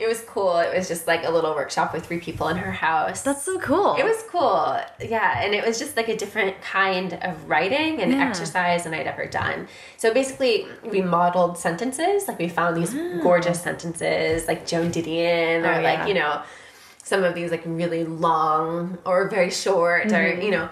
[0.00, 0.58] It was cool.
[0.58, 3.22] It was just like a little workshop with three people in her house.
[3.22, 3.96] That's so cool.
[3.96, 4.80] It was cool.
[4.98, 5.42] Yeah.
[5.42, 8.26] And it was just like a different kind of writing and Yeah.
[8.28, 9.68] exercise than I'd ever done.
[9.98, 12.26] So basically, we modeled sentences.
[12.28, 15.76] Like, we found these gorgeous sentences, like Joan Didion, or Ah.
[15.76, 15.92] Oh, yeah.
[15.98, 16.40] like, you know,
[17.02, 20.42] some of these like really long or very short, or, Mm-hmm.
[20.42, 20.68] you know,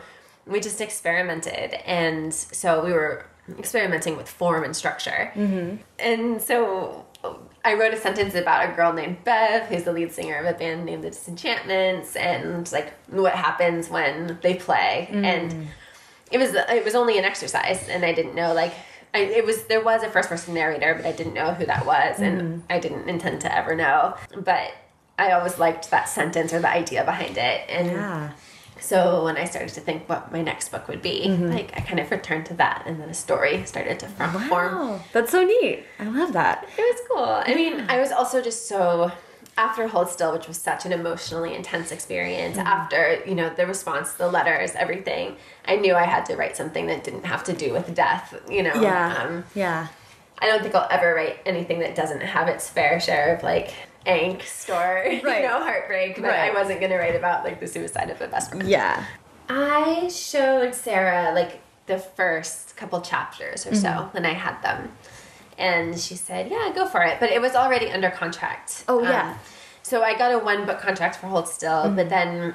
[0.46, 1.74] we just experimented.
[1.84, 3.26] And so we were
[3.58, 5.32] experimenting with form and structure.
[5.34, 5.76] Mm-hmm.
[5.98, 7.04] And so
[7.64, 10.56] I wrote a sentence about a girl named Bev, who's the lead singer of a
[10.56, 15.08] band named The Disenchantments, and like what happens when they play.
[15.10, 15.24] Mm.
[15.24, 15.68] And
[16.30, 18.72] it was it was only an exercise, and I didn't know like
[19.12, 21.84] I, it was there was a first person narrator, but I didn't know who that
[21.84, 22.62] was, and mm.
[22.70, 24.16] I didn't intend to ever know.
[24.36, 24.72] But
[25.18, 28.30] I always liked that sentence or the idea behind it, and Yeah.
[28.80, 31.50] So when I started to think what my next book would be, Mm-hmm.
[31.50, 34.30] like I kind of returned to that, and then a story started to form.
[34.48, 34.74] form.
[34.74, 35.00] Wow.
[35.12, 35.84] That's so neat.
[35.98, 36.68] I love that.
[36.76, 37.24] It was cool.
[37.46, 39.10] I mean, I was also just so
[39.56, 44.12] after Hold Still, which was such an emotionally intense experience, after, you know, the response,
[44.12, 45.34] the letters, everything,
[45.66, 48.62] I knew I had to write something that didn't have to do with death, you
[48.62, 48.80] know.
[48.80, 49.16] Yeah.
[49.20, 49.88] Um, yeah.
[50.40, 53.74] I don't think I'll ever write anything that doesn't have its fair share of like
[54.06, 55.42] angst or Right.
[55.42, 56.16] you know heartbreak.
[56.16, 56.50] But Right.
[56.50, 58.68] I wasn't gonna write about like the suicide of the best friend.
[58.68, 59.04] Yeah.
[59.48, 64.14] I showed Sarah like the first couple chapters or so Mm-hmm.
[64.14, 64.92] when I had them,
[65.56, 68.84] and she said, "Yeah, go for it." But it was already under contract.
[68.88, 69.36] Oh, yeah.
[69.88, 71.96] So I got a one book contract for Hold Still, Mm-hmm.
[71.96, 72.54] but then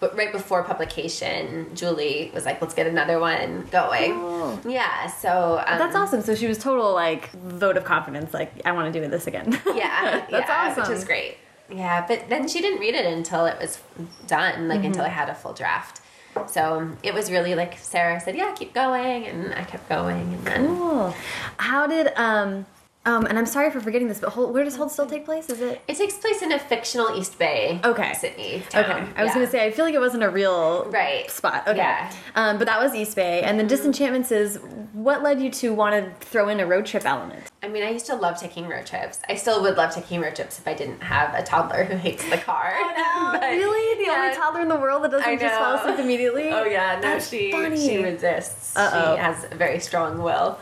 [0.00, 4.60] but right before publication, Julie was like, "Let's get another one going." Oh.
[4.68, 6.20] Yeah, so um, That's awesome.
[6.22, 8.34] So she was total like vote of confidence.
[8.34, 9.48] Like I want to do this again.
[9.74, 10.82] Yeah, That's yeah, awesome.
[10.90, 11.38] Which is great.
[11.70, 13.80] Yeah, but then she didn't read it until it was
[14.26, 14.86] done, like Mm-hmm.
[14.88, 16.00] until I had a full draft.
[16.48, 20.44] So it was really like Sarah said, "Yeah, keep going," and I kept going, and
[20.44, 21.14] then Cool.
[21.58, 22.66] How did um
[23.06, 25.48] um and I'm sorry for forgetting this, but hold, where does Hold Still take place?
[25.50, 25.80] Is it?
[25.88, 28.14] it takes place in a fictional East Bay, Okay.
[28.14, 28.84] Sydney town.
[28.84, 29.34] Okay, I was Yeah.
[29.34, 31.30] gonna say I feel like it wasn't a real Right.
[31.30, 31.64] spot.
[31.66, 32.10] Okay, Yeah.
[32.34, 34.58] um, but that was East Bay, and then Disenchantments is
[34.92, 37.44] what led you to want to throw in a road trip element?
[37.64, 39.20] I mean, I used to love taking road trips.
[39.26, 42.22] I still would love taking road trips if I didn't have a toddler who hates
[42.28, 42.74] the car.
[42.78, 44.20] Oh But- really, the yeah.
[44.22, 46.50] only toddler in the world that doesn't just fall asleep immediately?
[46.50, 47.76] Oh yeah, no, That's she funny.
[47.88, 48.76] she resists.
[48.76, 49.14] Uh-oh.
[49.16, 50.60] She has a very strong will.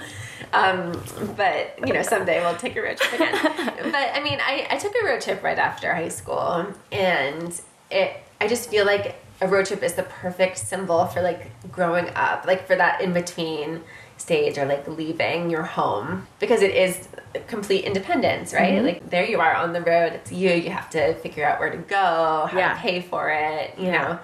[0.53, 0.93] Um,
[1.37, 3.35] but you know, someday we'll take a road trip again.
[3.91, 7.61] but I mean, I, I took a road trip right after high school, and
[7.91, 12.09] it I just feel like a road trip is the perfect symbol for like growing
[12.15, 13.83] up, like for that in between
[14.23, 17.09] stage or like leaving your home because it is
[17.49, 18.87] complete independence right Mm-hmm.
[18.87, 21.71] like there you are on the road it's you you have to figure out where
[21.71, 22.75] to go how Yeah.
[22.75, 24.19] to pay for it you know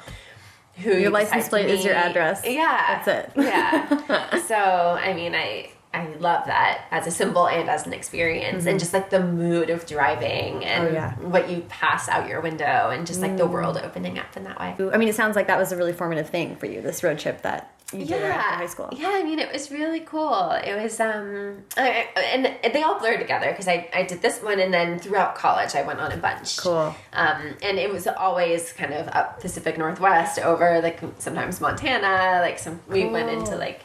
[0.77, 2.43] who Your you license plate is your address.
[2.45, 3.33] Yeah, That's it.
[3.37, 4.39] yeah.
[4.53, 8.79] so I mean, I I love that as a symbol and as an experience, and
[8.79, 10.97] just like the mood of driving and Mm-hmm.
[10.97, 11.15] Oh, yeah.
[11.15, 11.23] Mm.
[11.35, 14.61] what you pass out your window, and just like the world opening up in that
[14.61, 14.77] way.
[14.93, 16.81] I mean, it sounds like that was a really formative thing for you.
[16.81, 18.89] This road trip that you did right after high school.
[18.93, 20.51] Yeah, I mean, it was really cool.
[20.53, 24.61] It was, um, I, and they all blurred together because I, I did this one
[24.61, 26.59] and then throughout college I went on a bunch.
[26.59, 26.95] Cool.
[27.15, 32.59] Um, and it was always kind of up Pacific Northwest over like sometimes Montana, like
[32.59, 33.81] some, we went into like,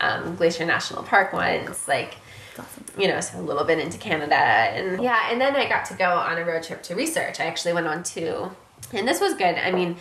[0.00, 2.16] um, Glacier National Park once, like,
[2.58, 2.84] awesome.
[2.98, 4.34] you know, so a little bit into Canada.
[4.34, 7.38] And yeah, and then I got to go on a road trip to research.
[7.38, 8.50] I actually went on two.
[8.92, 9.54] And this was good.
[9.54, 9.96] I mean,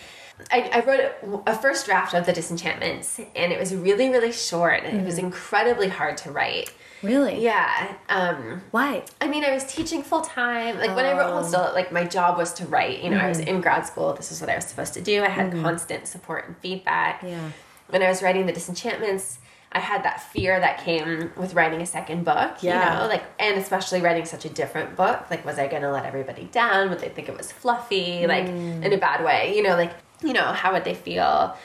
[0.51, 4.83] I, I wrote a first draft of The Disenchantments, and it was really, really short,
[4.83, 5.23] and it was mm.
[5.23, 6.73] incredibly hard to write.
[7.03, 7.43] Really?
[7.43, 7.95] Yeah.
[8.09, 9.03] Um, Why?
[9.19, 10.79] I mean, I was teaching full time.
[10.79, 11.33] Like when I wrote oh.
[11.33, 13.03] Hold Still, like my job was to write.
[13.03, 13.55] You know, I was mm-hmm.
[13.55, 14.13] in grad school.
[14.13, 15.21] This is what I was supposed to do.
[15.21, 15.61] I had mm-hmm.
[15.61, 17.21] constant support and feedback.
[17.21, 17.51] Yeah.
[17.89, 19.39] When I was writing The Disenchantments,
[19.73, 22.61] I had that fear that came with writing a second book.
[22.61, 22.93] Yeah.
[22.93, 25.29] You know, like and especially writing such a different book.
[25.29, 26.89] Like, was I going to let everybody down?
[26.89, 28.25] Would they think it was fluffy?
[28.27, 28.83] Like mm.
[28.83, 29.55] in a bad way?
[29.57, 29.91] You know, like
[30.23, 31.55] you know, how would they feel?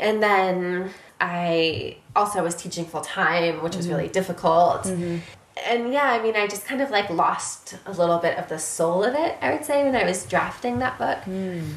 [0.00, 3.96] And then I also was teaching full time, which was mm-hmm.
[3.96, 4.84] really difficult.
[4.84, 5.18] Mm-hmm.
[5.66, 8.58] And yeah, I mean, I just kind of like lost a little bit of the
[8.58, 11.18] soul of it, I would say, when I was drafting that book.
[11.24, 11.76] Mm.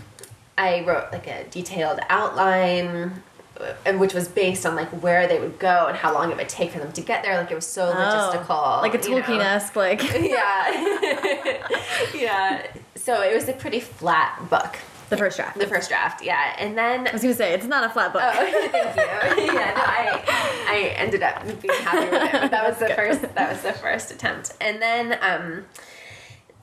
[0.58, 3.23] I wrote like a detailed outline,
[3.58, 6.36] uh, and which was based on like where they would go and how long it
[6.36, 7.38] would take for them to get there.
[7.38, 7.93] Like it was so oh.
[7.95, 8.80] logistical.
[8.80, 9.21] Oh, like a you know.
[9.21, 10.02] Tolkien esque, like.
[10.19, 11.69] Yeah.
[12.13, 12.67] yeah.
[12.97, 14.78] So it was a pretty flat book,
[15.10, 15.58] The first draft.
[15.58, 16.24] the first draft.
[16.24, 16.56] Yeah.
[16.58, 18.22] And then I was gonna say it's not a flat book.
[18.24, 18.32] Oh,
[18.72, 19.43] thank you.
[19.54, 20.24] yeah, no, I,
[20.67, 22.32] I ended up being happy with it.
[22.34, 23.22] But that was the first.
[23.36, 25.65] That was the first attempt, and then, um,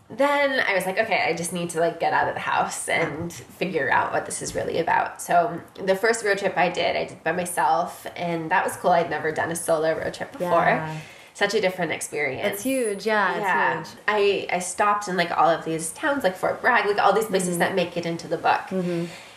[0.08, 2.88] then I was like, okay, I just need to like get out of the house
[2.88, 5.20] and figure out what this is really about.
[5.20, 8.92] So the first road trip I did, I did by myself, and that was cool.
[8.92, 10.48] I'd never done a solo road trip before.
[10.48, 10.98] Yeah.
[11.42, 12.48] Such a different experience.
[12.54, 13.04] It's huge.
[13.04, 13.88] Yeah, Yeah, huge.
[14.08, 17.26] I I stopped in like all of these towns, like Fort Bragg, like all these
[17.26, 17.58] places Mm-hmm.
[17.60, 18.64] that make it into the book.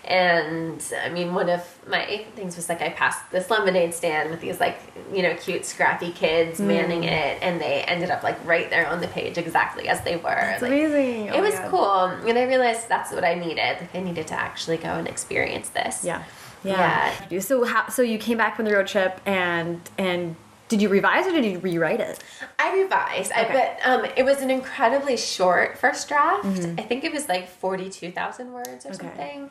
[0.05, 4.39] And I mean, one of my things was like I passed this lemonade stand with
[4.41, 4.79] these like
[5.13, 6.67] you know cute scrappy kids Mm.
[6.67, 10.15] manning it, and they ended up like right there on the page exactly as they
[10.15, 10.51] were.
[10.53, 11.31] It's like, amazing.
[11.31, 13.77] Oh It was cool, and I realized that's what I needed.
[13.81, 16.03] Like I needed to actually go and experience this.
[16.05, 16.23] Yeah.
[16.63, 17.13] Yeah.
[17.39, 17.89] So how?
[17.89, 20.35] So you came back from the road trip and and
[20.69, 22.23] did you revise or did you rewrite it?
[22.57, 26.45] I revised, I, but um, it was an incredibly short first draft.
[26.45, 26.79] Mm-hmm.
[26.79, 28.97] I think it was like forty-two thousand words or Okay.
[28.97, 29.49] something,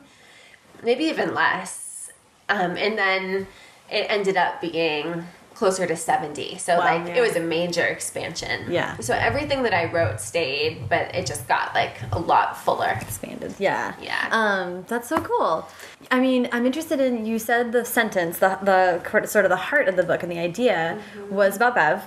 [0.81, 2.11] maybe even less.
[2.49, 3.47] Um, and then
[3.91, 5.23] it ended up being
[5.59, 6.57] closer to 70.
[6.57, 7.15] So Wow, like yeah.
[7.17, 8.71] it was a major expansion.
[8.71, 8.95] Yeah.
[9.07, 12.93] So everything that I wrote stayed, but it just got like a lot fuller.
[13.01, 13.53] expanded.
[13.59, 13.93] Yeah.
[14.01, 14.29] Yeah.
[14.31, 15.67] Um, that's so cool.
[16.09, 19.87] I mean, I'm interested in you said the sentence, the the sort of the heart
[19.89, 21.35] of the book and the idea Mm-hmm.
[21.35, 21.97] was about Bev,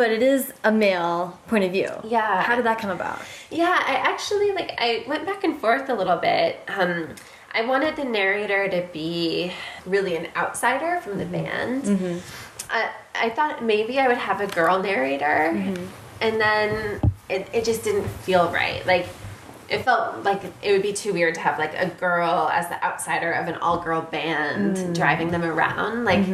[0.00, 1.90] but it is a male point of view.
[2.04, 2.42] Yeah.
[2.42, 3.18] How did that come about?
[3.62, 6.50] Yeah, I actually like I went back and forth a little bit.
[6.68, 6.94] Um
[7.52, 9.52] I wanted the narrator to be
[9.94, 11.82] really an outsider from the band.
[12.70, 15.52] I, I thought maybe I would have a girl narrator,
[16.20, 18.84] and then it, it just didn't feel right.
[18.86, 19.08] Like,
[19.68, 22.82] it felt like it would be too weird to have like a girl as the
[22.84, 26.04] outsider of an all-girl band driving them around.
[26.04, 26.26] Like,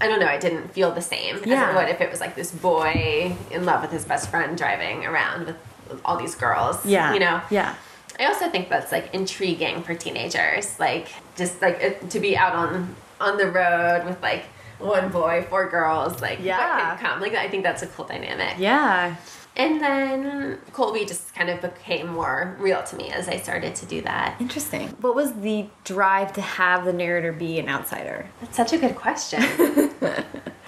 [0.00, 1.70] I don't know, i didn't feel the same Yeah.
[1.70, 5.04] it would if it was like this boy in love with his best friend driving
[5.06, 5.56] around with
[6.04, 6.84] all these girls.
[6.84, 7.12] Yeah.
[7.14, 7.40] you know.
[7.50, 7.74] Yeah.
[8.18, 12.52] I also think that's like intriguing for teenagers, like just like uh, to be out
[12.54, 14.44] on on the road with like
[14.82, 16.96] one boy, four girls, like Yeah.
[17.00, 17.20] come?
[17.20, 18.56] Like I think that's a cool dynamic.
[18.58, 19.16] Yeah.
[19.54, 23.86] And then Colby just kind of became more real to me as I started to
[23.86, 24.36] do that.
[24.40, 24.88] Interesting.
[25.02, 28.26] What was the drive to have the narrator be an outsider?
[28.40, 29.42] That's such a good question.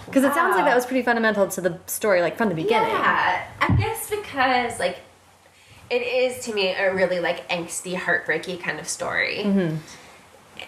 [0.06, 2.90] Because it sounds like that was pretty fundamental to the story, like from the beginning.
[2.90, 4.98] Yeah, I guess because like
[5.90, 9.76] it is to me a really like angsty, heartbreaky kind of story, Mm-hmm.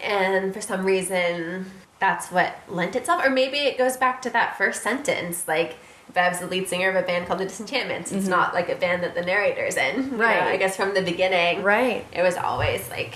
[0.03, 4.57] and for some reason that's what lent itself, or maybe it goes back to that
[4.57, 5.77] first sentence, like.
[6.13, 8.13] Bev's the lead singer of a band called the Disenchantments.
[8.13, 8.29] It's mm-hmm.
[8.29, 10.03] not like a band that the narrator's in.
[10.03, 10.17] you know?
[10.17, 10.41] Right.
[10.41, 11.63] I guess from the beginning.
[11.63, 12.05] Right.
[12.13, 13.15] It was always like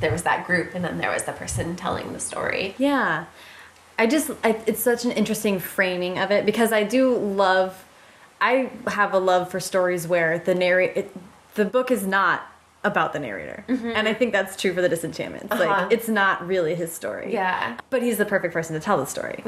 [0.00, 2.74] there was that group and then there was the person telling the story.
[2.78, 3.26] Yeah.
[3.98, 7.84] I just, I, it's such an interesting framing of it because I do love,
[8.40, 11.10] I have a love for stories where the narrate,
[11.54, 12.49] the book is not
[12.82, 13.64] about the narrator.
[13.68, 15.52] And I think that's true for the Disenchantments.
[15.52, 15.64] Uh-huh.
[15.64, 17.32] Like, it's not really his story.
[17.32, 17.76] Yeah.
[17.90, 19.42] But he's the perfect person to tell the story.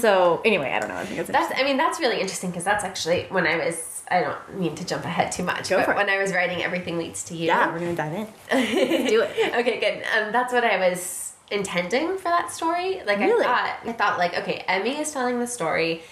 [0.00, 0.96] So, anyway, I don't know.
[0.96, 1.52] I think it's That's.
[1.58, 4.86] I mean that's really interesting because that's actually when I was I don't mean to
[4.86, 7.46] jump ahead too much, Go but when I was writing Everything Leads to You.
[7.46, 9.06] yeah, we're going to dive in.
[9.06, 9.54] do it.
[9.56, 10.02] okay, good.
[10.16, 13.02] Um, that's what I was intending for that story.
[13.06, 13.44] Like Really?
[13.44, 16.02] I thought I thought like, okay, Emmy is telling the story,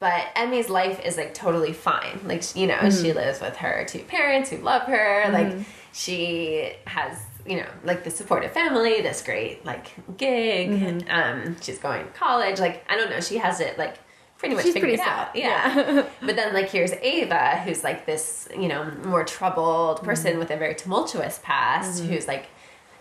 [0.00, 2.18] but Emmy's life is like totally fine.
[2.24, 3.02] Like you know, Mm-hmm.
[3.02, 5.30] she lives with her two parents who love her.
[5.32, 5.56] Like
[5.92, 9.86] she has you know like the supportive family, this great like
[10.16, 10.70] gig.
[10.70, 11.10] Mm-hmm.
[11.10, 12.58] Um, she's going to college.
[12.58, 13.96] Like I don't know, she has it like
[14.38, 15.36] pretty much She's figured pretty out.
[15.36, 15.76] Yeah.
[15.76, 16.06] Yeah.
[16.22, 20.56] but then like here's Ava, who's like this you know more troubled person with a
[20.56, 22.46] very tumultuous past, who's like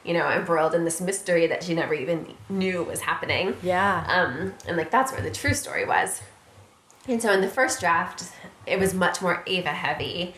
[0.03, 3.55] you know embroiled in this mystery that she never even knew was happening.
[3.63, 4.03] Yeah.
[4.07, 6.21] Um, and like that's where the true story was.
[7.09, 8.23] And so in the first draft,
[8.65, 10.35] it was much more Ava heavy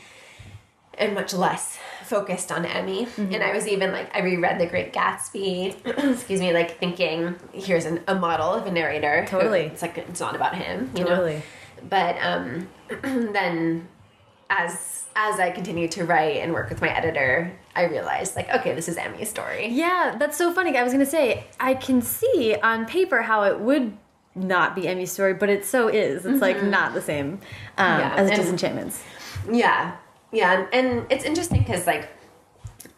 [0.97, 3.05] and much less focused on Emmy.
[3.05, 3.33] Mm-hmm.
[3.33, 5.75] And I was even like, I reread The Great Gatsby,
[6.13, 9.21] excuse me, like thinking, here's an, a model of a narrator.
[9.23, 9.61] who- Totally.
[9.61, 11.35] It's like, it's not about him, you Totally.
[11.35, 11.41] know?
[11.89, 12.67] But um,
[13.01, 13.87] then
[14.49, 18.73] as as I continued to write and work with my editor, I realized like, okay,
[18.73, 19.67] this is Emmy's story.
[19.67, 20.77] Yeah, that's so funny.
[20.77, 23.97] I was gonna say I can see on paper how it would
[24.35, 26.25] not be Emmy's story, but it so is.
[26.25, 27.39] It's like not the same
[27.77, 29.03] um, Yeah, as and- Disenchantments.
[29.51, 29.95] Yeah,
[30.31, 32.09] yeah, and it's interesting because like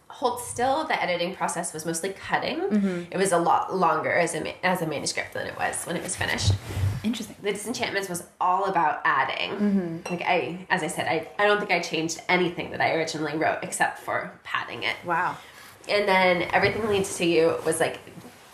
[0.10, 2.60] hold still, the editing process was mostly cutting.
[2.60, 3.12] Mm-hmm.
[3.12, 6.04] It was a lot longer as a as a manuscript than it was when it
[6.04, 6.54] was finished.
[7.04, 7.36] Interesting.
[7.42, 9.52] The Disenchantments was all about adding.
[9.52, 10.14] Mm-hmm.
[10.14, 13.36] Like I, as I said, I I don't think I changed anything that I originally
[13.38, 14.96] wrote except for padding it.
[15.04, 15.38] Wow.
[15.90, 18.00] And then everything leads to you was like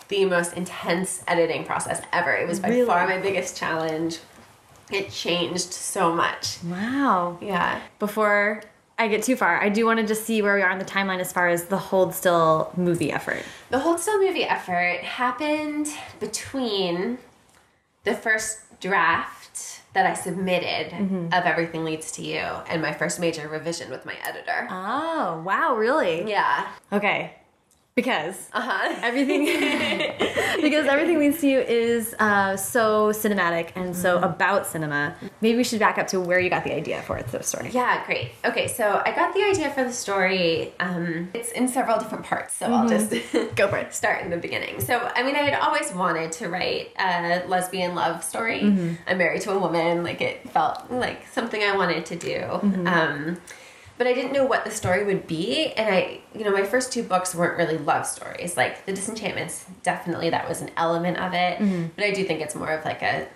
[0.10, 2.34] the most intense editing process ever.
[2.34, 2.86] It was by Really?
[2.86, 4.20] far my biggest challenge.
[4.92, 6.62] It changed so much.
[6.64, 7.38] Wow.
[7.42, 7.80] Yeah.
[8.00, 8.64] Before
[8.98, 10.86] I get too far, I do want to just see where we are on the
[10.86, 13.44] timeline as far as the Hold Still movie effort.
[13.70, 15.88] The Hold Still movie effort happened
[16.20, 17.20] between
[18.04, 21.26] the first draft that I submitted mm-hmm.
[21.28, 24.68] of Everything Leads to You and my first major revision with my editor.
[24.70, 26.30] Oh, wow, really?
[26.30, 26.68] Yeah.
[26.92, 27.34] Okay.
[28.00, 28.96] Because Uh huh.
[29.04, 29.44] everything
[30.62, 35.16] because everything leads to you is uh, so cinematic and so about cinema.
[35.42, 37.72] Maybe we should back up to where you got the idea for the story.
[37.74, 38.32] Yeah, great.
[38.46, 40.72] Okay, so I got the idea for the story.
[40.80, 43.12] Um, it's in several different parts, so I'll just
[43.58, 43.94] Go for it.
[43.94, 44.80] start in the beginning.
[44.80, 48.62] So, I mean, I had always wanted to write a lesbian love story.
[49.08, 52.44] I'm married to a woman, like it felt like something I wanted to do.
[52.88, 53.42] Um,
[54.00, 56.94] but I didn't know what the story would be, and I, you know, my first
[56.94, 58.56] two books weren't really love stories.
[58.56, 61.88] Like The Disenchantments, definitely that was an element of it, mm-hmm.
[61.98, 63.28] but I do think it's more of like a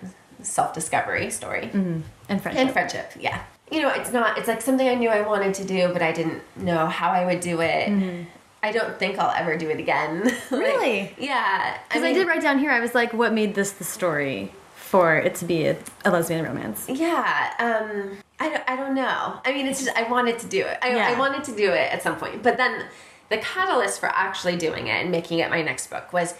[0.42, 1.66] self-discovery story.
[1.66, 2.00] Mm-hmm.
[2.30, 2.62] And friendship.
[2.64, 3.42] and friendship yeah.
[3.70, 6.12] You know it's not it's like something i knew i wanted to do but i
[6.12, 7.88] didn't know how i would do it.
[7.88, 8.22] Mm-hmm.
[8.62, 10.22] I don't think i'll ever do it again.
[10.50, 11.14] Like, Really?
[11.18, 11.78] yeah.
[11.88, 14.52] Because I, did write down here, I was like, what made this the story
[14.84, 16.86] for it to be a, a lesbian romance?
[16.88, 19.40] Yeah, um, I don't, I don't know.
[19.44, 20.78] I mean, it's just I wanted to do it.
[20.82, 21.08] I, Yeah.
[21.08, 22.86] I wanted to do it at some point, but then
[23.30, 26.34] the catalyst for actually doing it and making it my next book was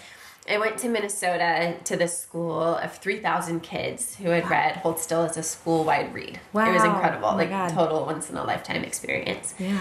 [0.49, 4.99] I went to Minnesota to this school of three thousand kids who had read Hold
[5.01, 6.34] Still as a school wide read.
[6.36, 7.70] It was incredible, Oh like God.
[7.70, 9.55] total once in a lifetime experience.
[9.59, 9.80] Yeah.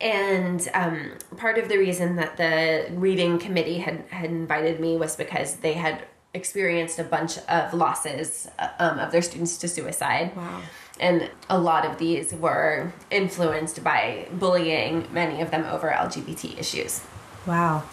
[0.00, 5.14] And um, part of the reason that the reading committee had, had invited me was
[5.16, 6.04] because they had
[6.34, 10.36] experienced a bunch of losses uh, um, of their students to suicide.
[10.36, 10.60] Wow.
[11.00, 17.02] And a lot of these were influenced by bullying, many of them over LGBT issues.
[17.46, 17.84] Wow.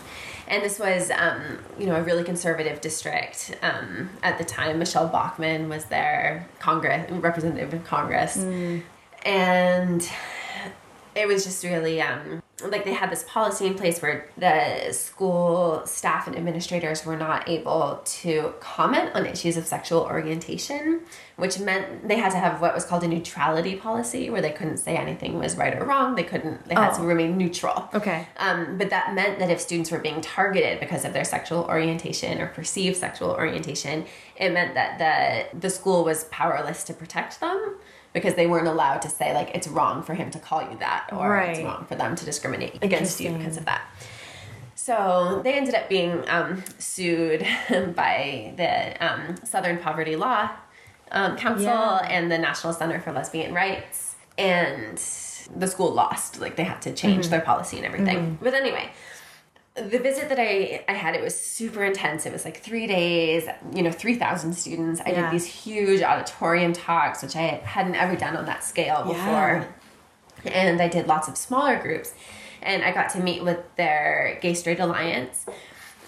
[0.48, 4.78] And this was, um, you know, a really conservative district um, at the time.
[4.78, 8.38] Michele Bachmann was their Congress representative in Congress,
[9.26, 10.08] and
[11.16, 15.82] it was just really um, like they had this policy in place where the school
[15.86, 21.02] staff and administrators were not able to comment on issues of sexual orientation,
[21.38, 24.78] which meant they had to have what was called a neutrality policy, where they couldn't
[24.78, 26.16] say anything was right or wrong.
[26.16, 26.68] They couldn't.
[26.68, 26.98] They had Oh.
[26.98, 27.90] to remain neutral.
[27.94, 28.28] Okay.
[28.38, 32.40] Um, but that meant that if students were being targeted because of their sexual orientation
[32.42, 34.06] or perceived sexual orientation,
[34.38, 37.76] it meant that the the school was powerless to protect them
[38.14, 41.10] because they weren't allowed to say like it's wrong for him to call you that
[41.12, 43.82] or it's wrong for them to discriminate against you because of that.
[44.76, 47.46] So they ended up being um, sued
[47.96, 50.50] by the um, Southern Poverty Law
[51.12, 52.08] um, Council Yeah.
[52.10, 54.98] and the National Center for Lesbian Rights, and
[55.56, 56.40] the school lost.
[56.42, 58.38] Like they had to change their policy and everything.
[58.42, 58.90] But anyway,
[59.76, 62.26] the visit that I, I had, it was super intense.
[62.26, 65.02] It was like three days, you know, 3,000 students.
[65.06, 65.22] I Yeah.
[65.24, 69.68] did these huge auditorium talks, which I hadn't ever done on that scale before.
[70.46, 72.14] And I did lots of smaller groups.
[72.62, 75.46] And I got to meet with their Gay Straight Alliance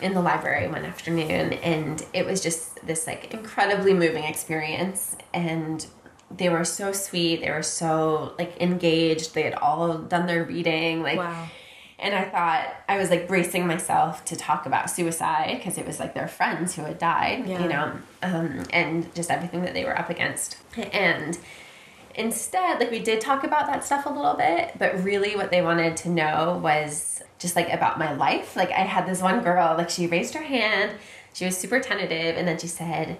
[0.01, 1.53] in the library one afternoon.
[1.53, 5.15] And it was just this like incredibly moving experience.
[5.33, 5.85] And
[6.29, 7.41] they were so sweet.
[7.41, 9.33] They were so like engaged.
[9.33, 11.01] They had all done their reading.
[11.01, 11.47] Like, Wow.
[11.99, 15.99] and I thought I was like bracing myself to talk about suicide because it was
[15.99, 17.63] like their friends who had died, Yeah.
[17.63, 17.91] you know,
[18.23, 20.57] um, and just everything that they were up against.
[20.93, 21.37] And
[22.17, 25.61] instead, like we did talk about that stuff a little bit, but really what they
[25.61, 28.55] wanted to know was just like about my life.
[28.55, 30.91] Like I had this one girl, like she raised her hand,
[31.33, 33.17] she was super tentative, and then she said,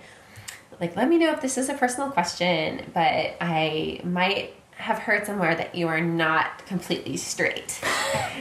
[0.79, 5.25] like, let me know if this is a personal question, but I might have heard
[5.25, 7.79] somewhere that you are not completely straight.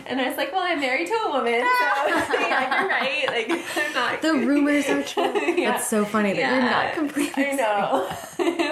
[0.08, 1.58] And I was like, well, I'm married to a woman, so
[2.38, 3.26] yeah, you're right.
[3.26, 4.22] Like, I'm not.
[4.22, 5.24] The rumors are true.
[5.34, 5.72] Yeah.
[5.72, 7.44] That's so funny that you're not completely.
[7.46, 8.08] I know.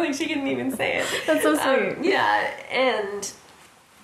[0.01, 1.07] like she couldn't even say it.
[1.27, 2.09] That's so Um, sweet.
[2.13, 3.33] yeah, and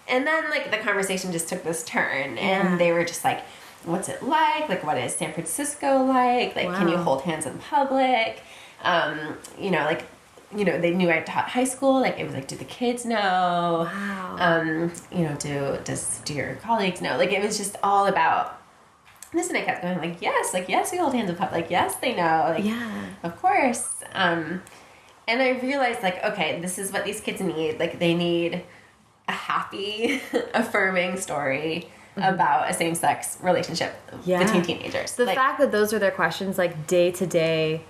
[0.09, 2.43] and then like the conversation just took this turn, Yeah.
[2.69, 3.43] and they were just like,
[3.85, 4.69] "What's it like?
[4.69, 6.57] Like, what is San Francisco like?
[6.57, 8.43] Like, can you hold hands in public?
[8.83, 10.05] Um, you know, like."
[10.57, 12.01] You know, they knew I taught high school.
[12.01, 13.87] Like, it was like, do the kids know?
[13.91, 14.37] Wow.
[14.39, 17.17] Um, you know, do does do your colleagues know?
[17.17, 18.61] Like, it was just all about
[19.33, 21.53] this, and I kept going like, yes, like yes, we hold hands public.
[21.53, 22.53] Like, yes, they know.
[22.57, 23.07] Like, Yeah.
[23.23, 24.03] of course.
[24.13, 24.63] Um,
[25.29, 27.79] and I realized, like, okay, this is what these kids need.
[27.79, 28.65] Like, they need
[29.29, 30.21] a happy,
[30.55, 33.95] affirming story about a same sex relationship.
[34.25, 34.43] Yeah.
[34.43, 35.13] between teenagers.
[35.15, 37.83] The Like, fact that those are their questions, like day to day,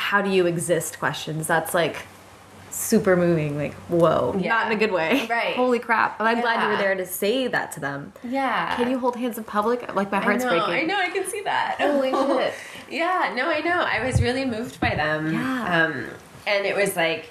[0.00, 1.96] how do you exist questions, that's like
[2.70, 3.56] super moving.
[3.58, 4.34] Like, whoa.
[4.38, 4.48] Yeah.
[4.48, 5.26] Not in a good way.
[5.28, 5.54] Right.
[5.56, 6.18] Holy crap.
[6.18, 8.12] But I'm glad you were there to say that to them.
[8.24, 8.74] yeah.
[8.76, 9.94] Can you hold hands in public?
[9.94, 10.74] Like, my I heart's know, breaking.
[10.74, 11.76] I know, I can see that.
[11.78, 12.54] Holy shit.
[12.90, 13.80] yeah, no, I know.
[13.82, 15.32] I was really moved by them.
[15.34, 15.84] Yeah.
[15.86, 16.06] Um,
[16.46, 17.30] and it was like,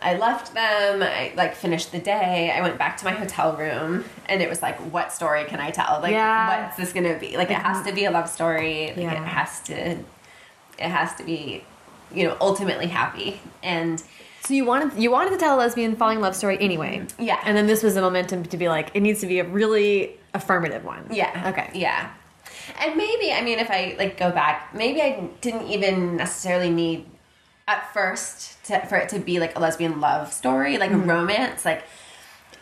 [0.00, 4.04] I left them, I like finished the day, I went back to my hotel room,
[4.26, 5.98] and it was like, what story can I tell?
[6.00, 6.62] Like, Yeah.
[6.66, 7.36] what's this gonna be?
[7.36, 8.88] Like, it has to be a love story.
[8.88, 9.12] Like, Yeah.
[9.22, 9.98] it has to,
[10.78, 11.64] it has to be,
[12.14, 13.40] you know, ultimately happy.
[13.62, 14.02] And
[14.48, 17.06] So you wanted you wanted to tell a lesbian falling in love story anyway.
[17.18, 17.40] Yeah.
[17.44, 20.16] And then this was a momentum to be like, it needs to be a really
[20.32, 21.06] affirmative one.
[21.10, 21.50] Yeah.
[21.52, 21.70] Okay.
[21.78, 22.10] Yeah.
[22.80, 27.06] And maybe, I mean, if I like go back, maybe I didn't even necessarily need
[27.66, 31.10] at first to, for it to be like a lesbian love story, like a mm-hmm.
[31.10, 31.64] romance.
[31.64, 31.84] Like,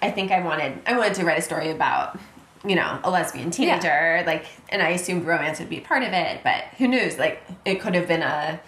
[0.02, 2.18] I think I wanted, I wanted to write a story about,
[2.64, 4.22] you know, a lesbian teenager.
[4.26, 7.18] Like, and I assumed romance would be a part of it, but who knows?
[7.18, 8.60] Like, it could have been a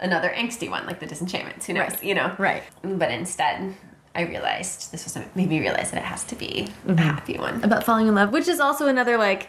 [0.00, 1.66] another angsty one, like the Disenchantments.
[1.66, 1.92] Who knows?
[1.92, 2.04] Right.
[2.04, 2.34] You know?
[2.38, 2.62] Right.
[2.82, 3.74] But instead,
[4.14, 6.98] I realized this was made me realize that it has to be mm-hmm.
[6.98, 7.62] a happy one.
[7.64, 9.48] About falling in love, which is also another like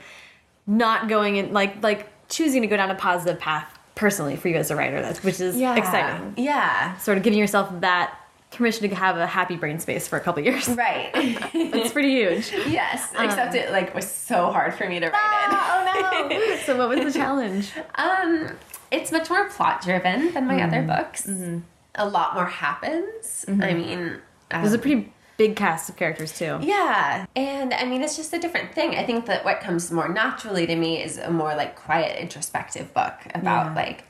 [0.67, 4.55] not going in like like choosing to go down a positive path personally for you
[4.55, 5.01] as a writer.
[5.01, 5.75] That's which is yeah.
[5.75, 6.33] exciting.
[6.37, 6.97] Yeah.
[6.97, 8.17] Sort of giving yourself that
[8.55, 10.67] permission to have a happy brain space for a couple years.
[10.75, 11.11] Right.
[11.53, 12.51] It's pretty huge.
[12.67, 13.11] yes.
[13.17, 16.29] Except it like was so hard for me to write it.
[16.29, 16.55] oh no!
[16.65, 17.71] so what was the challenge?
[17.95, 18.49] Um
[18.91, 20.87] it's much more plot driven than my other Mm-hmm.
[20.87, 21.27] books.
[21.95, 23.45] A lot more happens.
[23.47, 24.19] I mean,
[24.51, 26.59] There's a um, pretty big cast of characters too.
[26.61, 28.95] yeah, and I mean, it's just a different thing.
[28.95, 32.93] I think that what comes more naturally to me is a more like quiet, introspective
[32.93, 33.73] book about Yeah.
[33.75, 34.03] like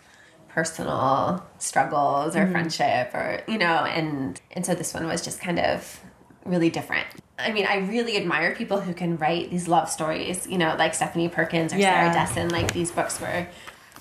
[0.55, 2.53] personal struggles or mm-hmm.
[2.53, 5.99] friendship or you know, and and so this one was just kind of
[6.45, 7.05] really different.
[7.37, 10.93] I mean, I really admire people who can write these love stories, you know, like
[10.93, 12.13] Stephanie Perkins or Yeah.
[12.13, 13.49] Sarah Dessen, like these books where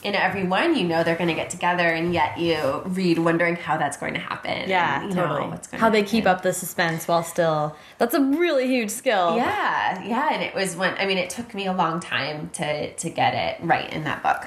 [0.05, 3.57] in every one you know they're going to get together and yet you read wondering
[3.57, 4.69] how that's going to happen.
[4.69, 5.59] Yeah, and, you know, totally.
[5.81, 7.75] How they keep up the suspense while still.
[7.99, 9.35] That's a really huge skill.
[9.37, 10.95] Yeah, yeah, and it was one.
[10.99, 14.23] I mean, it took me a long time to to get it right in that
[14.23, 14.45] book.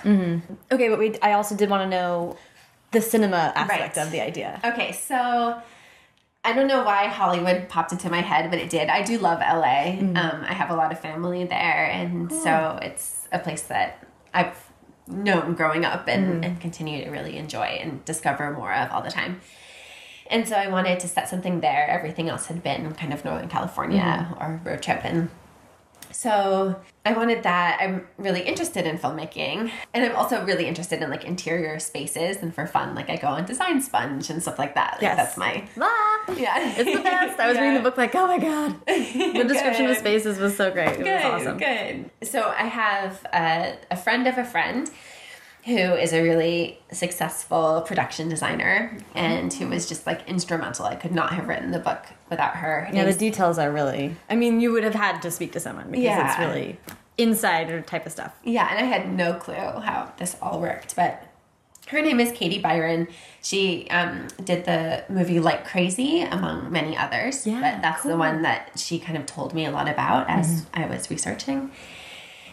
[0.72, 1.18] Okay, but we.
[1.22, 2.38] I also did want to know
[2.92, 4.06] the cinema aspect Right.
[4.06, 4.62] of the idea.
[4.64, 5.60] Okay, so
[6.46, 8.88] I don't know why Hollywood popped into my head, but it did.
[8.90, 9.98] I do love LA.
[10.00, 14.67] Um, I have a lot of family there, and so it's a place that I've
[15.08, 16.46] known growing up and, mm.
[16.46, 19.42] and continue to really enjoy and discover more of all the time.
[20.30, 21.88] And so I wanted to set something there.
[21.90, 24.42] Everything else had been kind of Northern California mm.
[24.42, 25.04] or road trip.
[25.04, 25.30] And
[26.12, 27.78] so I wanted that.
[27.82, 29.72] I'm really interested in filmmaking.
[29.94, 32.96] And I'm also really interested in like interior spaces and for fun.
[32.96, 34.94] Like I go on Design Sponge and stuff like that.
[34.94, 35.18] Like, Yes.
[35.18, 36.74] That's my Ah, yeah.
[36.78, 37.40] it's the best.
[37.40, 40.70] I was reading the book like, oh my god, the description of spaces was so
[40.72, 40.90] great.
[41.00, 41.58] It Good, was awesome.
[41.58, 42.12] good.
[42.28, 44.90] So I have a, a friend of a friend
[45.66, 50.86] who is a really successful production designer and who was just like instrumental.
[50.86, 52.90] I could not have written the book without her.
[52.94, 54.16] Yeah, the details are really.
[54.30, 56.30] I mean, you would have had to speak to someone because Yeah.
[56.30, 56.80] it's really
[57.18, 58.34] insider type of stuff.
[58.44, 61.24] Yeah, and I had no clue how this all worked, but
[61.88, 63.08] her name is Katie Byron.
[63.42, 67.48] She um, did the movie Like Crazy, among many others.
[67.48, 70.66] Yeah, but that's the one that she kind of told me a lot about as
[70.74, 71.72] I was researching.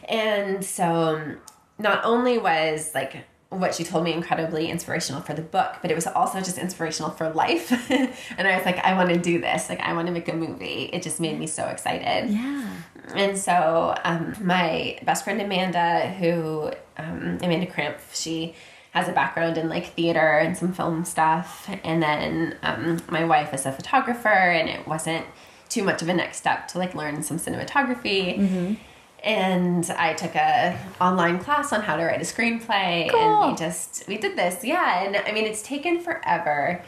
[0.08, 1.36] And so, um,
[1.78, 3.24] not only was like
[3.54, 7.10] what she told me incredibly inspirational for the book, but it was also just inspirational
[7.10, 7.70] for life.
[7.90, 9.68] and I was like, I want to do this.
[9.68, 10.90] Like, I want to make a movie.
[10.92, 12.30] It just made me so excited.
[12.30, 12.68] Yeah.
[13.14, 18.54] And so, um, my best friend Amanda, who um, Amanda Cramp, she
[18.92, 21.68] has a background in like theater and some film stuff.
[21.82, 25.26] And then um, my wife is a photographer, and it wasn't
[25.68, 28.38] too much of a next step to like learn some cinematography.
[29.24, 34.04] And I took a online class on how to write a screenplay, and we just
[34.06, 35.02] we did this, yeah.
[35.02, 36.84] And I mean, it's taken forever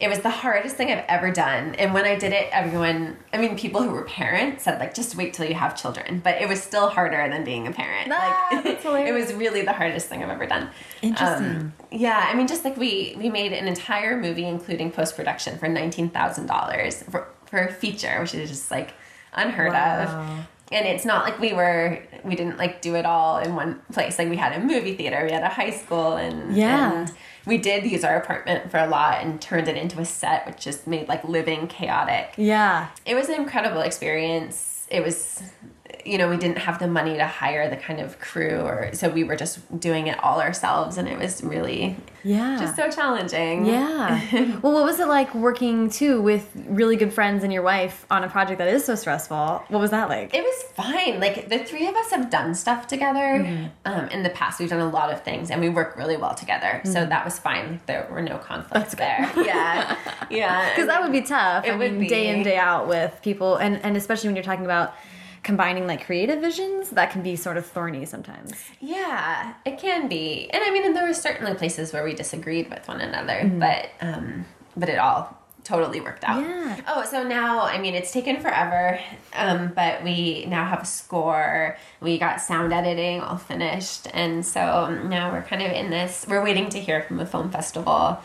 [0.00, 1.74] it was the hardest thing I've ever done.
[1.74, 5.16] And when I did it, everyone, I mean, people who were parents said, like, just
[5.16, 6.20] wait till you have children.
[6.22, 8.08] But it was still harder than being a parent.
[8.12, 10.70] Ah, like, it was really the hardest thing I've ever done.
[11.02, 11.46] Interesting.
[11.46, 15.58] Um, yeah, I mean, just like we we made an entire movie, including post production,
[15.58, 18.94] for nineteen thousand dollars for for a feature, which is just like
[19.32, 20.02] unheard Wow.
[20.02, 20.46] of.
[20.70, 24.18] And it's not like we were we didn't like do it all in one place.
[24.18, 26.92] Like we had a movie theater, we had a high school, and Yeah.
[26.92, 27.12] and
[27.46, 30.58] we did use our apartment for a lot and turned it into a set, which
[30.62, 32.34] just made like living chaotic.
[32.36, 32.88] Yeah.
[33.06, 34.86] It was an incredible experience.
[34.90, 35.42] It was,
[36.04, 39.08] you know, we didn't have the money to hire the kind of crew, or so
[39.08, 42.56] we were just doing it all ourselves, and it was really Yeah.
[42.58, 43.66] just so challenging.
[43.66, 44.20] Yeah.
[44.62, 48.24] well, what was it like working too with really good friends and your wife on
[48.24, 49.62] a project that is so stressful?
[49.68, 50.34] What was that like?
[50.34, 51.20] It was fine.
[51.20, 54.60] Like the three of us have done stuff together um, in the past.
[54.60, 56.80] We've done a lot of things, and we work really well together.
[56.84, 57.72] So that was fine.
[57.72, 59.30] Like, there were no conflicts there.
[59.36, 59.96] Yeah,
[60.30, 60.68] yeah.
[60.74, 61.64] Because that would be tough.
[61.66, 64.44] It I would mean, day in day out with people, and and especially when you're
[64.44, 64.94] talking about
[65.42, 68.52] combining like creative visions, that can be sort of thorny sometimes.
[68.80, 70.48] Yeah, it can be.
[70.50, 73.58] And I mean, and there were certainly places where we disagreed with one another, Mm-hmm.
[73.58, 74.44] but um,
[74.76, 76.40] but it all totally worked out.
[76.40, 76.80] Yeah.
[76.88, 78.98] Oh, so now I mean, it's taken forever,
[79.34, 81.76] um, but we now have a score.
[82.00, 86.24] We got sound editing all finished, and so now we're kind of in this.
[86.28, 88.18] We're waiting to hear from a film festival.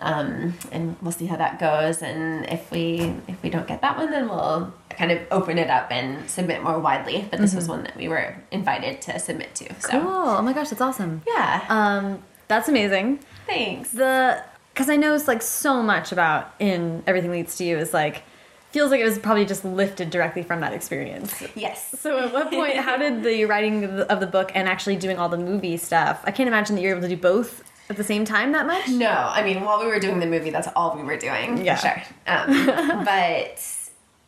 [0.00, 2.02] Um, and we'll see how that goes.
[2.02, 5.70] And if we if we don't get that one, then we'll kind of open it
[5.70, 7.26] up and submit more widely.
[7.30, 9.64] But this was one that we were invited to submit to.
[9.80, 10.06] So Mm-hmm.
[10.06, 10.28] Cool.
[10.38, 11.22] Oh my gosh, that's awesome.
[11.26, 11.64] yeah.
[11.68, 13.20] Um, that's amazing.
[13.46, 13.90] Thanks.
[13.90, 14.42] The
[14.72, 18.24] because I know it's like so much about in everything leads to you is like
[18.72, 21.32] feels like it was probably just lifted directly from that experience.
[21.54, 21.94] Yes.
[22.00, 25.28] So at what point, how did the writing of the book and actually doing all
[25.28, 26.20] the movie stuff?
[26.24, 28.88] I can't imagine that you're able to do both at the same time that much.
[28.88, 31.64] No, I mean, while we were doing the movie, that's all we were doing.
[31.64, 31.76] Yeah.
[31.76, 32.02] For sure.
[32.26, 33.62] Um, but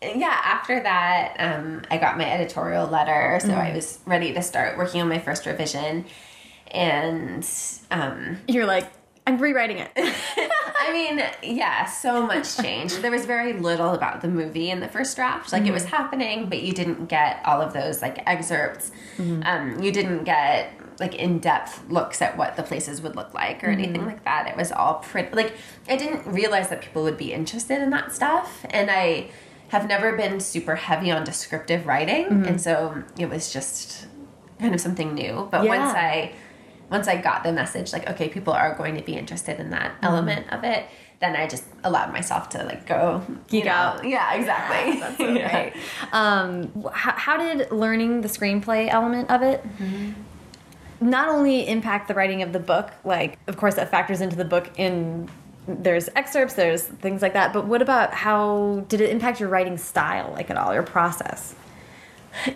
[0.02, 4.76] yeah, after that, um, I got my editorial letter, so I was ready to start
[4.76, 6.04] working on my first revision.
[6.70, 7.48] And
[7.90, 8.90] um, You're like,
[9.26, 9.90] I'm rewriting it.
[9.96, 12.94] I mean, yeah, so much change.
[12.98, 15.52] There was very little about the movie in the first draft.
[15.52, 18.92] Like, it was happening, but you didn't get all of those, like, excerpts.
[19.18, 23.62] Um, you didn't get, like, in depth looks at what the places would look like
[23.64, 24.46] or anything like that.
[24.48, 25.34] It was all pretty.
[25.34, 25.54] Like,
[25.88, 28.64] I didn't realize that people would be interested in that stuff.
[28.70, 29.30] And I
[29.68, 32.46] have never been super heavy on descriptive writing.
[32.46, 34.06] And so it was just
[34.60, 35.48] kind of something new.
[35.50, 35.78] But Yeah.
[35.78, 36.32] once I
[36.88, 39.90] once I got the message, like, okay, people are going to be interested in that
[39.96, 40.04] Mm-hmm.
[40.06, 40.84] element of it,
[41.18, 44.04] then I just allowed myself to like go Geek know, out.
[44.08, 45.00] Yeah, exactly.
[45.00, 45.72] That's so great.
[46.12, 49.64] Um, how, how did learning the screenplay element of it
[51.00, 54.44] not only impact the writing of the book, like, of course, that factors into the
[54.44, 55.28] book in
[55.68, 59.76] there's excerpts, there's things like that, but what about how did it impact your writing
[59.76, 61.54] style, like at all, your process?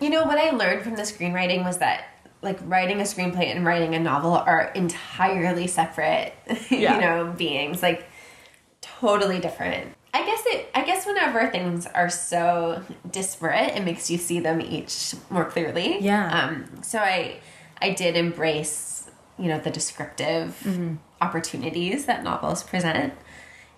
[0.00, 2.04] You know what I learned from the screenwriting was that
[2.42, 6.32] like writing a screenplay and writing a novel are entirely separate,
[6.70, 6.94] Yeah.
[6.94, 7.82] you know, beings.
[7.82, 8.06] Like
[8.80, 9.94] totally different.
[10.12, 14.60] I guess it I guess whenever things are so disparate, it makes you see them
[14.60, 15.98] each more clearly.
[16.00, 16.44] Yeah.
[16.46, 17.40] Um so I
[17.82, 19.08] I did embrace,
[19.38, 20.94] you know, the descriptive Mm-hmm.
[21.20, 23.12] opportunities that novels present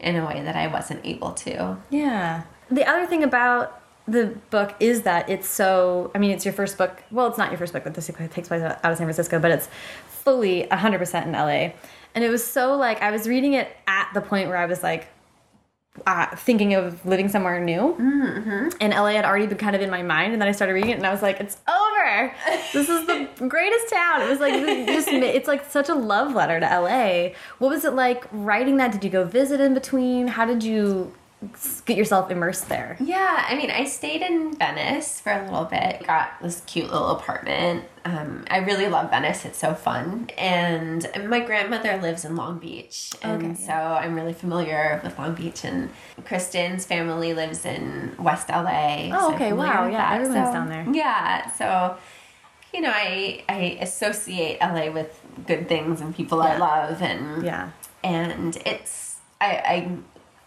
[0.00, 1.76] in a way that I wasn't able to.
[1.90, 2.42] Yeah.
[2.70, 6.76] The other thing about the book is that it's so, I mean, it's your first
[6.78, 7.02] book.
[7.10, 9.50] Well, it's not your first book that this takes place out of San Francisco, but
[9.52, 9.68] it's
[10.08, 11.72] fully 100% in LA.
[12.14, 14.82] And it was so like, I was reading it at the point where I was
[14.82, 15.06] like,
[16.06, 17.94] uh, thinking of living somewhere new.
[18.80, 20.32] And LA had already been kind of in my mind.
[20.32, 22.34] And then I started reading it and I was like, it's over.
[22.72, 24.22] This is the greatest town.
[24.22, 24.54] It was like,
[24.86, 27.34] just, it's like such a love letter to LA.
[27.58, 28.92] What was it like writing that?
[28.92, 30.28] Did you go visit in between?
[30.28, 31.12] How did you
[31.86, 32.96] get yourself immersed there?
[33.00, 36.06] Yeah, I mean, I stayed in Venice for a little bit.
[36.06, 37.84] Got this cute little apartment.
[38.04, 39.44] Um, I really love Venice.
[39.44, 40.28] It's so fun.
[40.36, 45.34] And my grandmother lives in Long Beach, and Okay, so I'm really familiar with Long
[45.34, 45.64] Beach.
[45.64, 45.90] And
[46.24, 49.10] Kristen's family lives in West LA.
[49.12, 50.20] Oh, so okay, wow, yeah, that.
[50.20, 50.86] everyone's So, down there.
[50.92, 51.96] Yeah, so
[52.74, 57.70] you know, I I associate LA with good things and people I love, and Yeah.
[58.02, 59.88] and it's I, I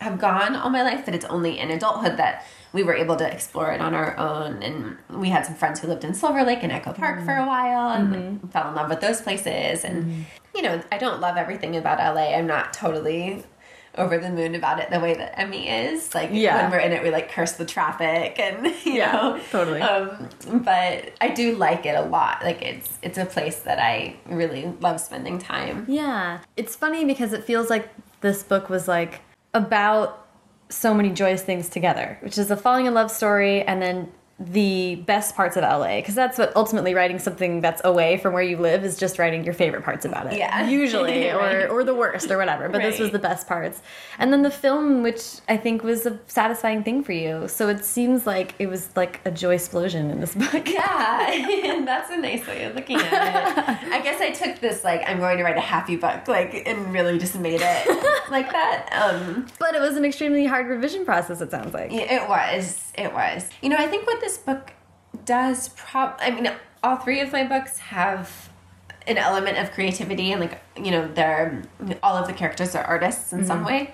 [0.05, 2.45] have gone all my life but it's only in adulthood that
[2.75, 4.61] we were able to explore it on our own.
[4.61, 7.37] And we had some friends who lived in silver lake and echo park for a
[7.37, 7.47] mm-hmm.
[7.47, 9.85] while and like, fell in love with those places.
[9.85, 10.21] And mm-hmm.
[10.53, 13.43] you know i don't love everything about la i'm not totally
[13.97, 16.13] over the moon about it the way that emmy is.
[16.13, 16.63] Like Yeah.
[16.63, 19.81] when we're in it we like curse the traffic and you Yeah, know totally.
[19.81, 20.29] um,
[20.65, 22.43] but i do like it a lot.
[22.43, 25.85] Like it's it's a place that i really love spending time.
[25.87, 26.39] Yeah.
[26.57, 27.87] It's funny because it feels like
[28.19, 29.21] this book was like
[29.55, 30.27] about
[30.69, 34.95] so many joyous things together, which is a falling in love story and then the
[35.05, 38.57] best parts of LA because that's what ultimately writing something that's away from where you
[38.57, 40.37] live is just writing your favorite parts about it.
[40.37, 40.67] Yeah.
[40.67, 41.63] Usually Right.
[41.63, 43.81] or or the worst or whatever, but this was the best parts.
[44.19, 47.47] And then the film which I think was a satisfying thing for you.
[47.47, 50.67] So it seems like it was like a joy explosion in this book.
[50.67, 53.93] Yeah, that's a nice way of looking at it.
[53.93, 56.91] I guess I took this like I'm going to write a happy book, like, and
[56.91, 57.87] really just made it
[58.29, 58.89] like that.
[58.91, 61.93] Um, But it was an extremely hard revision process it sounds like.
[61.93, 63.47] it was, it was.
[63.61, 64.73] You know, I think what this book
[65.23, 66.51] does, prob, I mean,
[66.83, 68.49] all three of my books have
[69.07, 71.61] an element of creativity, and like, you know, they're
[72.01, 73.93] all of the characters are artists in some way.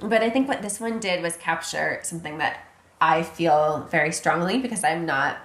[0.00, 2.64] But I think what this one did was capture something that
[3.00, 5.36] I feel very strongly because I'm not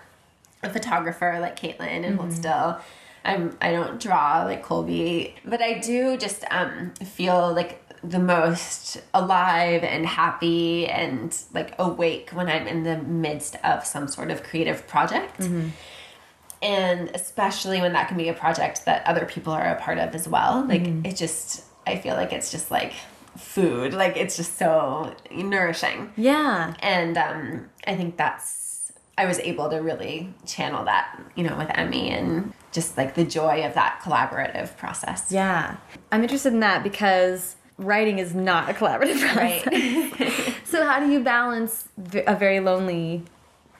[0.63, 2.79] a photographer like Caitlin and Hold Still.
[3.25, 9.01] I'm I don't draw like Colby, but I do just um, feel like the most
[9.13, 14.43] alive and happy and like awake when I'm in the midst of some sort of
[14.43, 15.39] creative project.
[16.61, 20.15] And especially when that can be a project that other people are a part of
[20.15, 20.65] as well.
[20.65, 22.93] Like it just I feel like it's just like
[23.37, 23.93] food.
[23.93, 26.73] Like it's just so nourishing Yeah.
[26.81, 31.69] and um, I think that's I was able to really channel that, you know, with
[31.75, 35.31] Emmy and just like the joy of that collaborative process.
[35.31, 35.75] Yeah.
[36.11, 39.65] I'm interested in that because writing is not a collaborative process.
[39.65, 40.53] Right.
[40.73, 41.87] So how do you balance
[42.25, 43.21] a very lonely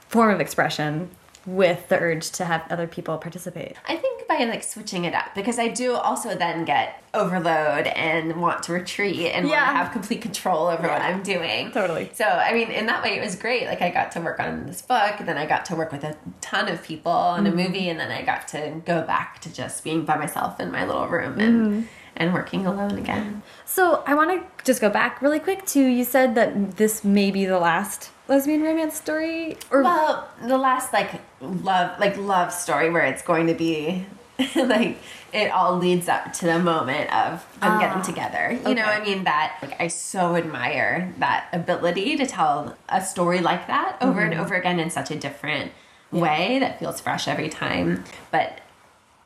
[0.10, 1.10] form of expression
[1.48, 3.76] with the urge to have other people participate?
[3.88, 8.39] I think by like switching it up because I do also then get overload and
[8.39, 11.72] want to retreat and want to have complete control over what I'm doing.
[11.72, 12.12] Totally.
[12.14, 13.66] So I mean, in that way, it was great.
[13.66, 16.04] Like I got to work on this book, and then I got to work with
[16.04, 17.60] a ton of people on Mm-hmm.
[17.60, 20.72] a movie, and then I got to go back to just being by myself in
[20.72, 21.82] my little room and Mm-hmm.
[22.16, 23.41] And working alone again.
[23.66, 27.32] So I want to just go back really quick to you said that this may
[27.32, 32.89] be the last lesbian romance story or Well, the last like love like love story
[32.89, 34.05] where it's going to be
[34.55, 34.97] like
[35.32, 38.59] it all leads up to the moment of them getting ah, together.
[38.68, 38.91] You know, okay.
[38.91, 43.97] I mean that like I so admire that ability to tell a story like that
[44.01, 44.41] over and mm-hmm.
[44.41, 45.72] over again in such a different
[46.11, 48.03] way that feels fresh every time.
[48.32, 48.59] But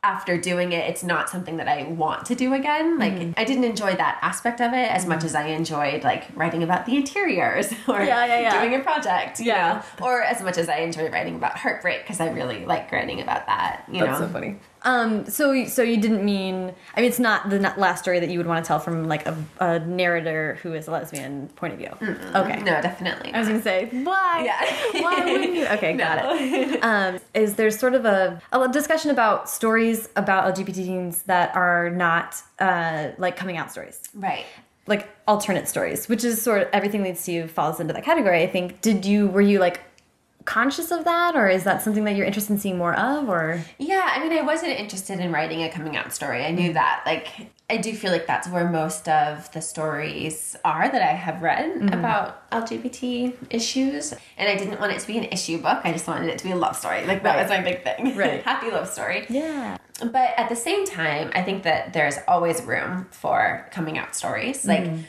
[0.08, 2.97] after doing it, it's not something that I want to do again.
[2.97, 3.32] Like Mm-hmm.
[3.36, 6.86] I didn't enjoy that aspect of it as much as I enjoyed like writing about
[6.86, 8.62] the interiors or Yeah, yeah, yeah.
[8.62, 9.39] doing a project.
[9.39, 9.84] Yeah.
[9.99, 10.05] know?
[10.05, 13.45] Or as much as I enjoyed writing about heartbreak because I really like writing about
[13.47, 13.84] that.
[13.91, 14.18] You know.
[14.20, 14.58] So funny.
[14.84, 18.38] Um, so so you didn't mean I mean it's not the last story that you
[18.38, 21.80] would want to tell from like a, a narrator who is a lesbian point of
[21.80, 21.89] view.
[22.36, 22.57] Okay.
[22.59, 23.34] No, definitely.
[23.34, 24.43] I was gonna say why?
[24.45, 25.01] Yeah.
[25.01, 25.65] why wouldn't you?
[25.67, 26.36] Okay, got No.
[26.36, 26.84] it.
[26.84, 31.89] Um, is there sort of a, a discussion about stories about LGBT teens that are
[31.89, 33.99] not uh, like coming out stories?
[34.13, 34.45] right.
[34.86, 38.41] like alternate stories, which is sort of everything leads to you falls into that category.
[38.43, 38.82] I think.
[38.82, 39.82] Did you were you like
[40.48, 43.62] conscious of that, or is that something that you're interested in seeing more of, or
[43.78, 46.43] Yeah, I mean, I wasn't interested in writing a coming out story.
[46.43, 46.76] I knew mm.
[46.76, 47.04] that.
[47.06, 47.28] Like,
[47.70, 51.76] I do feel like that's where most of the stories are that I have read
[51.76, 51.93] mm.
[51.93, 54.14] about LGBT issues.
[54.38, 55.82] And I didn't want it to be an issue book.
[55.84, 57.06] I just wanted it to be a love story.
[57.06, 57.41] Like, that Right.
[57.43, 58.16] was my big thing.
[58.18, 58.41] Right.
[58.43, 59.26] Happy love story.
[59.30, 64.16] yeah, But at the same time, I think that there's always room for coming out
[64.16, 64.66] stories.
[64.66, 65.04] Like, mm.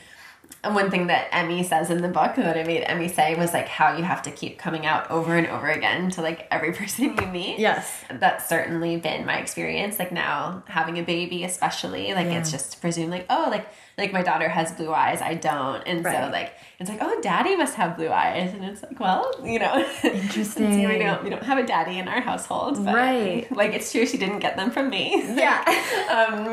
[0.63, 3.53] And one thing that Emmy says in the book that I made Emmy say was
[3.53, 6.73] like how you have to keep coming out over and over again to like every
[6.79, 7.59] person you meet.
[7.59, 8.03] Yes.
[8.11, 9.99] That's certainly been my experience.
[9.99, 14.21] Like now having a baby, especially, like it's just presumed like, oh, like like my
[14.21, 15.81] daughter has blue eyes, I don't.
[15.85, 18.53] And so like it's like, oh, daddy must have blue eyes.
[18.53, 19.85] And it's like, well, you know.
[20.03, 20.87] Interesting.
[20.87, 22.83] We don't we don't have a daddy in our household.
[22.83, 23.51] But, Right.
[23.51, 25.23] Like it's true she didn't get them from me.
[25.35, 25.63] yeah,
[26.27, 26.51] um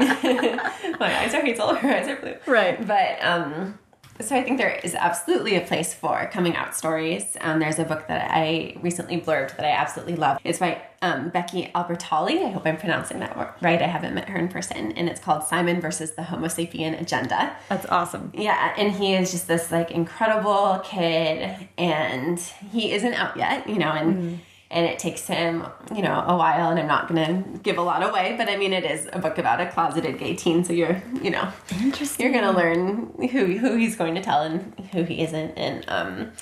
[1.01, 2.35] my eyes are hazel, her eyes are blue.
[2.47, 2.85] right.
[2.87, 3.79] But um,
[4.21, 7.37] so I think there is absolutely a place for coming out stories.
[7.41, 10.39] Um, there's a book that I recently blurbed that I absolutely love.
[10.45, 12.45] It's by um, Becky Albertalli.
[12.45, 13.81] I hope I'm pronouncing that right.
[13.81, 17.57] I haven't met her in person, and it's called Simon versus the Homo sapien Agenda.
[17.69, 18.33] That's awesome.
[18.35, 23.79] Yeah, and he is just this like incredible kid, and he isn't out yet, you
[23.79, 24.41] know, and
[24.71, 26.71] and it takes him, you know, a while.
[26.71, 29.39] And I'm not gonna give a lot away, but I mean, it is a book
[29.39, 32.25] about a closeted gay teen, so you're, you know, Interesting.
[32.25, 36.33] you're gonna learn who who he's going to tell and who he isn't, and um,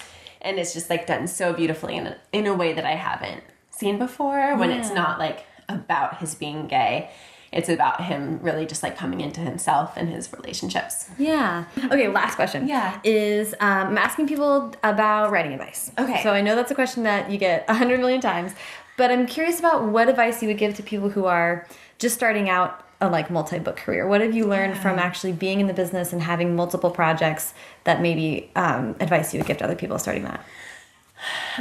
[0.41, 3.43] and it's just like done so beautifully in a, in a way that I haven't
[3.71, 4.57] seen before.
[4.57, 7.11] When it's not like about his being gay.
[7.55, 11.09] It's about him really just like coming into himself and his relationships.
[11.19, 11.65] Yeah.
[11.85, 12.67] Okay, last question.
[12.67, 13.01] Yeah.
[13.05, 15.93] Is um, I'm asking people about writing advice.
[15.99, 16.23] Okay.
[16.23, 18.53] So I know that's a question that you get a hundred million times,
[18.97, 21.67] but I'm curious about what advice you would give to people who are
[21.99, 24.07] just starting out a like multi-book career.
[24.07, 28.01] What have you learned from actually being in the business and having multiple projects that
[28.01, 30.45] maybe um, advice you would give to other people starting that?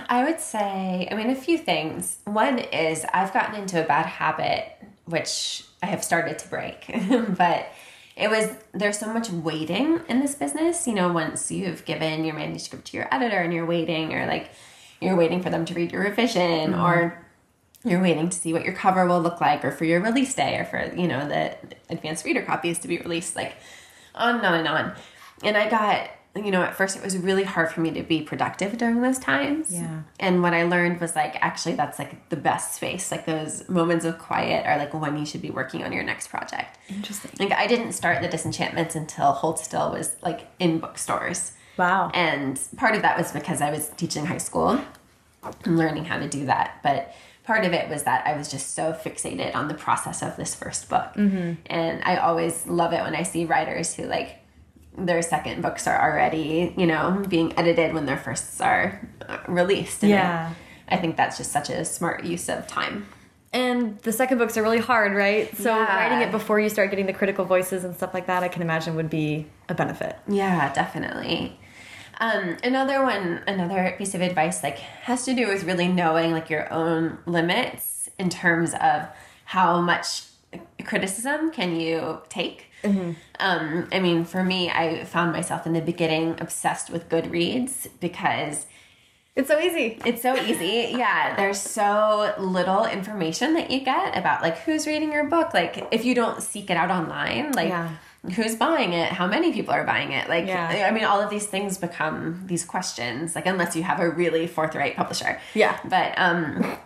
[0.10, 2.18] I would say, I mean, a few things.
[2.26, 4.66] One is I've gotten into a bad habit,
[5.06, 6.86] which I have started to break,
[7.38, 7.68] but
[8.16, 10.88] it was there's so much waiting in this business.
[10.88, 14.50] You know, once you've given your manuscript to your editor and you're waiting, or like
[15.02, 16.82] you're waiting for them to read your revision, mm-hmm.
[16.82, 17.26] or
[17.84, 20.58] you're waiting to see what your cover will look like, or for your release day,
[20.58, 21.58] or for you know the
[21.90, 23.58] advanced reader copies to be released, like
[24.16, 24.96] on and on and on.
[25.44, 28.22] And I got, you know, at first it was really hard for me to be
[28.22, 29.72] productive during those times.
[29.72, 30.02] Yeah.
[30.20, 33.12] And what I learned was like, actually, that's like the best space.
[33.12, 36.30] Like those moments of quiet are like when you should be working on your next
[36.30, 36.80] project.
[36.90, 37.32] Interesting.
[37.38, 41.52] Like I didn't start the Disenchantments until Hold Still was like in bookstores.
[41.78, 42.10] Wow.
[42.16, 44.82] And part of that was because I was teaching high school
[45.66, 46.80] and learning how to do that.
[46.82, 47.14] But
[47.44, 50.56] part of it was that I was just so fixated on the process of this
[50.56, 51.14] first book.
[51.14, 51.54] Mm-hmm.
[51.68, 54.40] And I always love it when I see writers who like
[54.98, 60.04] their second books are already, you know, being edited when their firsts are uh, released.
[60.04, 60.54] And Yeah.
[60.90, 63.08] I, I think that's just such a smart use of time.
[63.52, 65.56] And the second books are really hard, right?
[65.58, 65.96] So Yeah.
[65.96, 68.62] writing it before you start getting the critical voices and stuff like that, I can
[68.62, 70.18] imagine would be a benefit.
[70.28, 71.60] Yeah, definitely.
[72.20, 76.50] Um, another one, another piece of advice, like has to do with really knowing like
[76.50, 79.08] your own limits in terms of
[79.46, 80.24] how much
[80.86, 82.70] criticism can you take.
[82.84, 88.66] Um, I mean, for me, I found myself in the beginning obsessed with Goodreads because
[89.36, 90.00] It's so easy.
[90.06, 90.96] it's so easy.
[90.98, 95.54] Yeah, there's so little information that you get about like who's reading your book.
[95.54, 97.90] Like if you don't seek it out online, like Yeah.
[98.36, 100.30] who's buying it, how many people are buying it.
[100.30, 100.86] Like Yeah.
[100.88, 104.46] I mean all of these things become these questions like unless you have a really
[104.48, 105.40] forthright publisher.
[105.56, 105.80] Yeah.
[105.84, 106.78] But um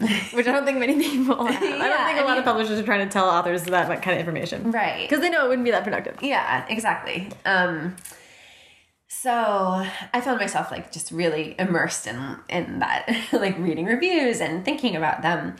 [0.32, 1.62] Which I don't think many people have.
[1.62, 3.88] I don't think a I lot mean- of publishers are trying to tell authors that
[4.02, 4.70] kind of information.
[4.70, 5.08] right.
[5.08, 6.22] Because they know it wouldn't be that productive.
[6.22, 7.28] Yeah, exactly.
[7.44, 7.96] Um,
[9.08, 9.30] so
[10.14, 14.96] I found myself like just really immersed in in that, like reading reviews and thinking
[14.96, 15.56] about them.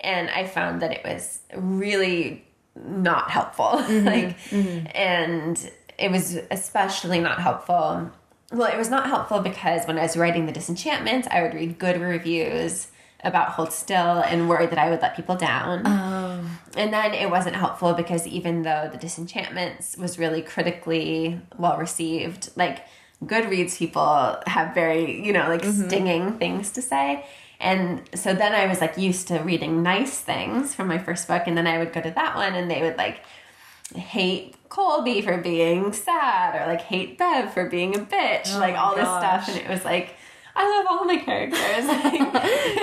[0.00, 2.44] and I found that it was really
[2.76, 3.64] not helpful.
[3.82, 4.06] Mm-hmm.
[4.06, 8.10] like, and it was especially not helpful.
[8.52, 11.78] Well, it was not helpful because when I was writing the Disenchantment, I would read
[11.78, 12.88] good reviews
[13.24, 15.82] about Hold Still and worried that I would let people down.
[15.86, 16.44] Oh.
[16.76, 22.50] And then it wasn't helpful because even though the Disenchantments was really critically well received,
[22.56, 22.84] like
[23.24, 25.88] Goodreads people have very, you know, like mm-hmm.
[25.88, 27.24] stinging things to say.
[27.60, 31.44] And so then I was like used to reading nice things from my first book,
[31.46, 33.20] and then I would go to that one and they would like
[33.94, 38.74] hate Colby for being sad or like hate Bev for being a bitch, Oh like
[38.74, 39.48] all this stuff.
[39.48, 40.16] And it was like,
[40.54, 41.58] I love all my characters.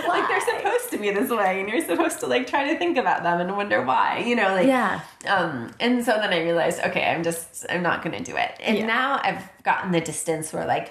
[0.00, 2.78] Like, like they're supposed to be this way, and you're supposed to like try to
[2.78, 5.00] think about them and wonder why, you know, like Yeah.
[5.28, 8.52] Um, and so then I realized, okay, I'm just I'm not gonna do it.
[8.60, 8.86] And Yeah.
[8.86, 10.90] now I've gotten the distance where like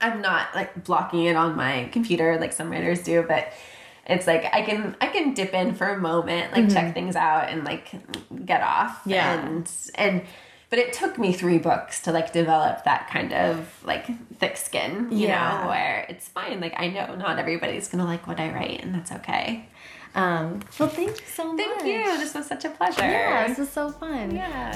[0.00, 3.52] I'm not like blocking it on my computer like some writers do, but
[4.06, 7.48] it's like I can I can dip in for a moment, like check things out
[7.50, 7.90] and like
[8.44, 9.00] get off.
[9.00, 9.10] Mm-hmm.
[9.10, 9.32] Yeah.
[9.46, 10.22] And and
[10.74, 14.06] but it took me three books to like develop that kind of like
[14.40, 15.60] thick skin, you Yeah.
[15.62, 16.58] know, where it's fine.
[16.60, 19.68] Like I know not everybody's gonna like what I write and that's okay.
[20.16, 21.64] Um, well, thank you so much.
[21.64, 22.18] Thank you.
[22.18, 23.02] This was such a pleasure.
[23.02, 24.34] Yeah, this was so fun.
[24.34, 24.72] Yeah.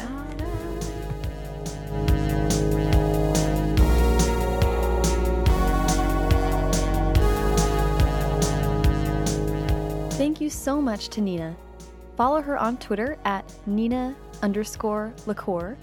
[10.13, 11.57] Thank you so much to Nina.
[12.17, 15.77] Follow her on Twitter at Nina underscore LaCour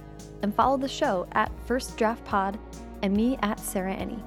[0.45, 2.59] and follow the show at First Draft Pod
[3.01, 4.21] and me at Sarah Enni.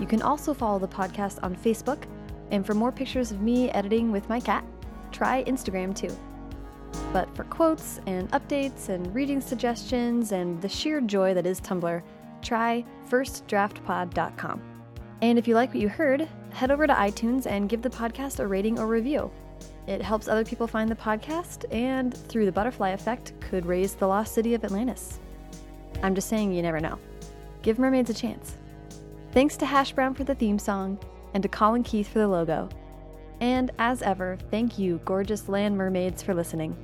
[0.00, 2.04] You can also follow the podcast on Facebook,
[2.50, 4.64] and for more pictures of me editing with my cat,
[5.12, 6.16] try Instagram too.
[7.12, 12.02] But for quotes and updates and reading suggestions and the sheer joy that is Tumblr,
[12.40, 14.62] try firstdraftpod.com.
[15.20, 18.40] And if you like what you heard, head over to iTunes and give the podcast
[18.40, 19.30] a rating or review.
[19.86, 24.06] It helps other people find the podcast and, through the butterfly effect, could raise the
[24.06, 25.20] lost city of Atlantis.
[26.02, 26.98] I'm just saying you never know.
[27.62, 28.56] Give mermaids a chance.
[29.32, 30.98] Thanks to Hash Brown for the theme song,
[31.34, 32.68] and to Colin Keith for the logo.
[33.40, 36.76] And as ever, thank you, gorgeous land mermaids, for listening.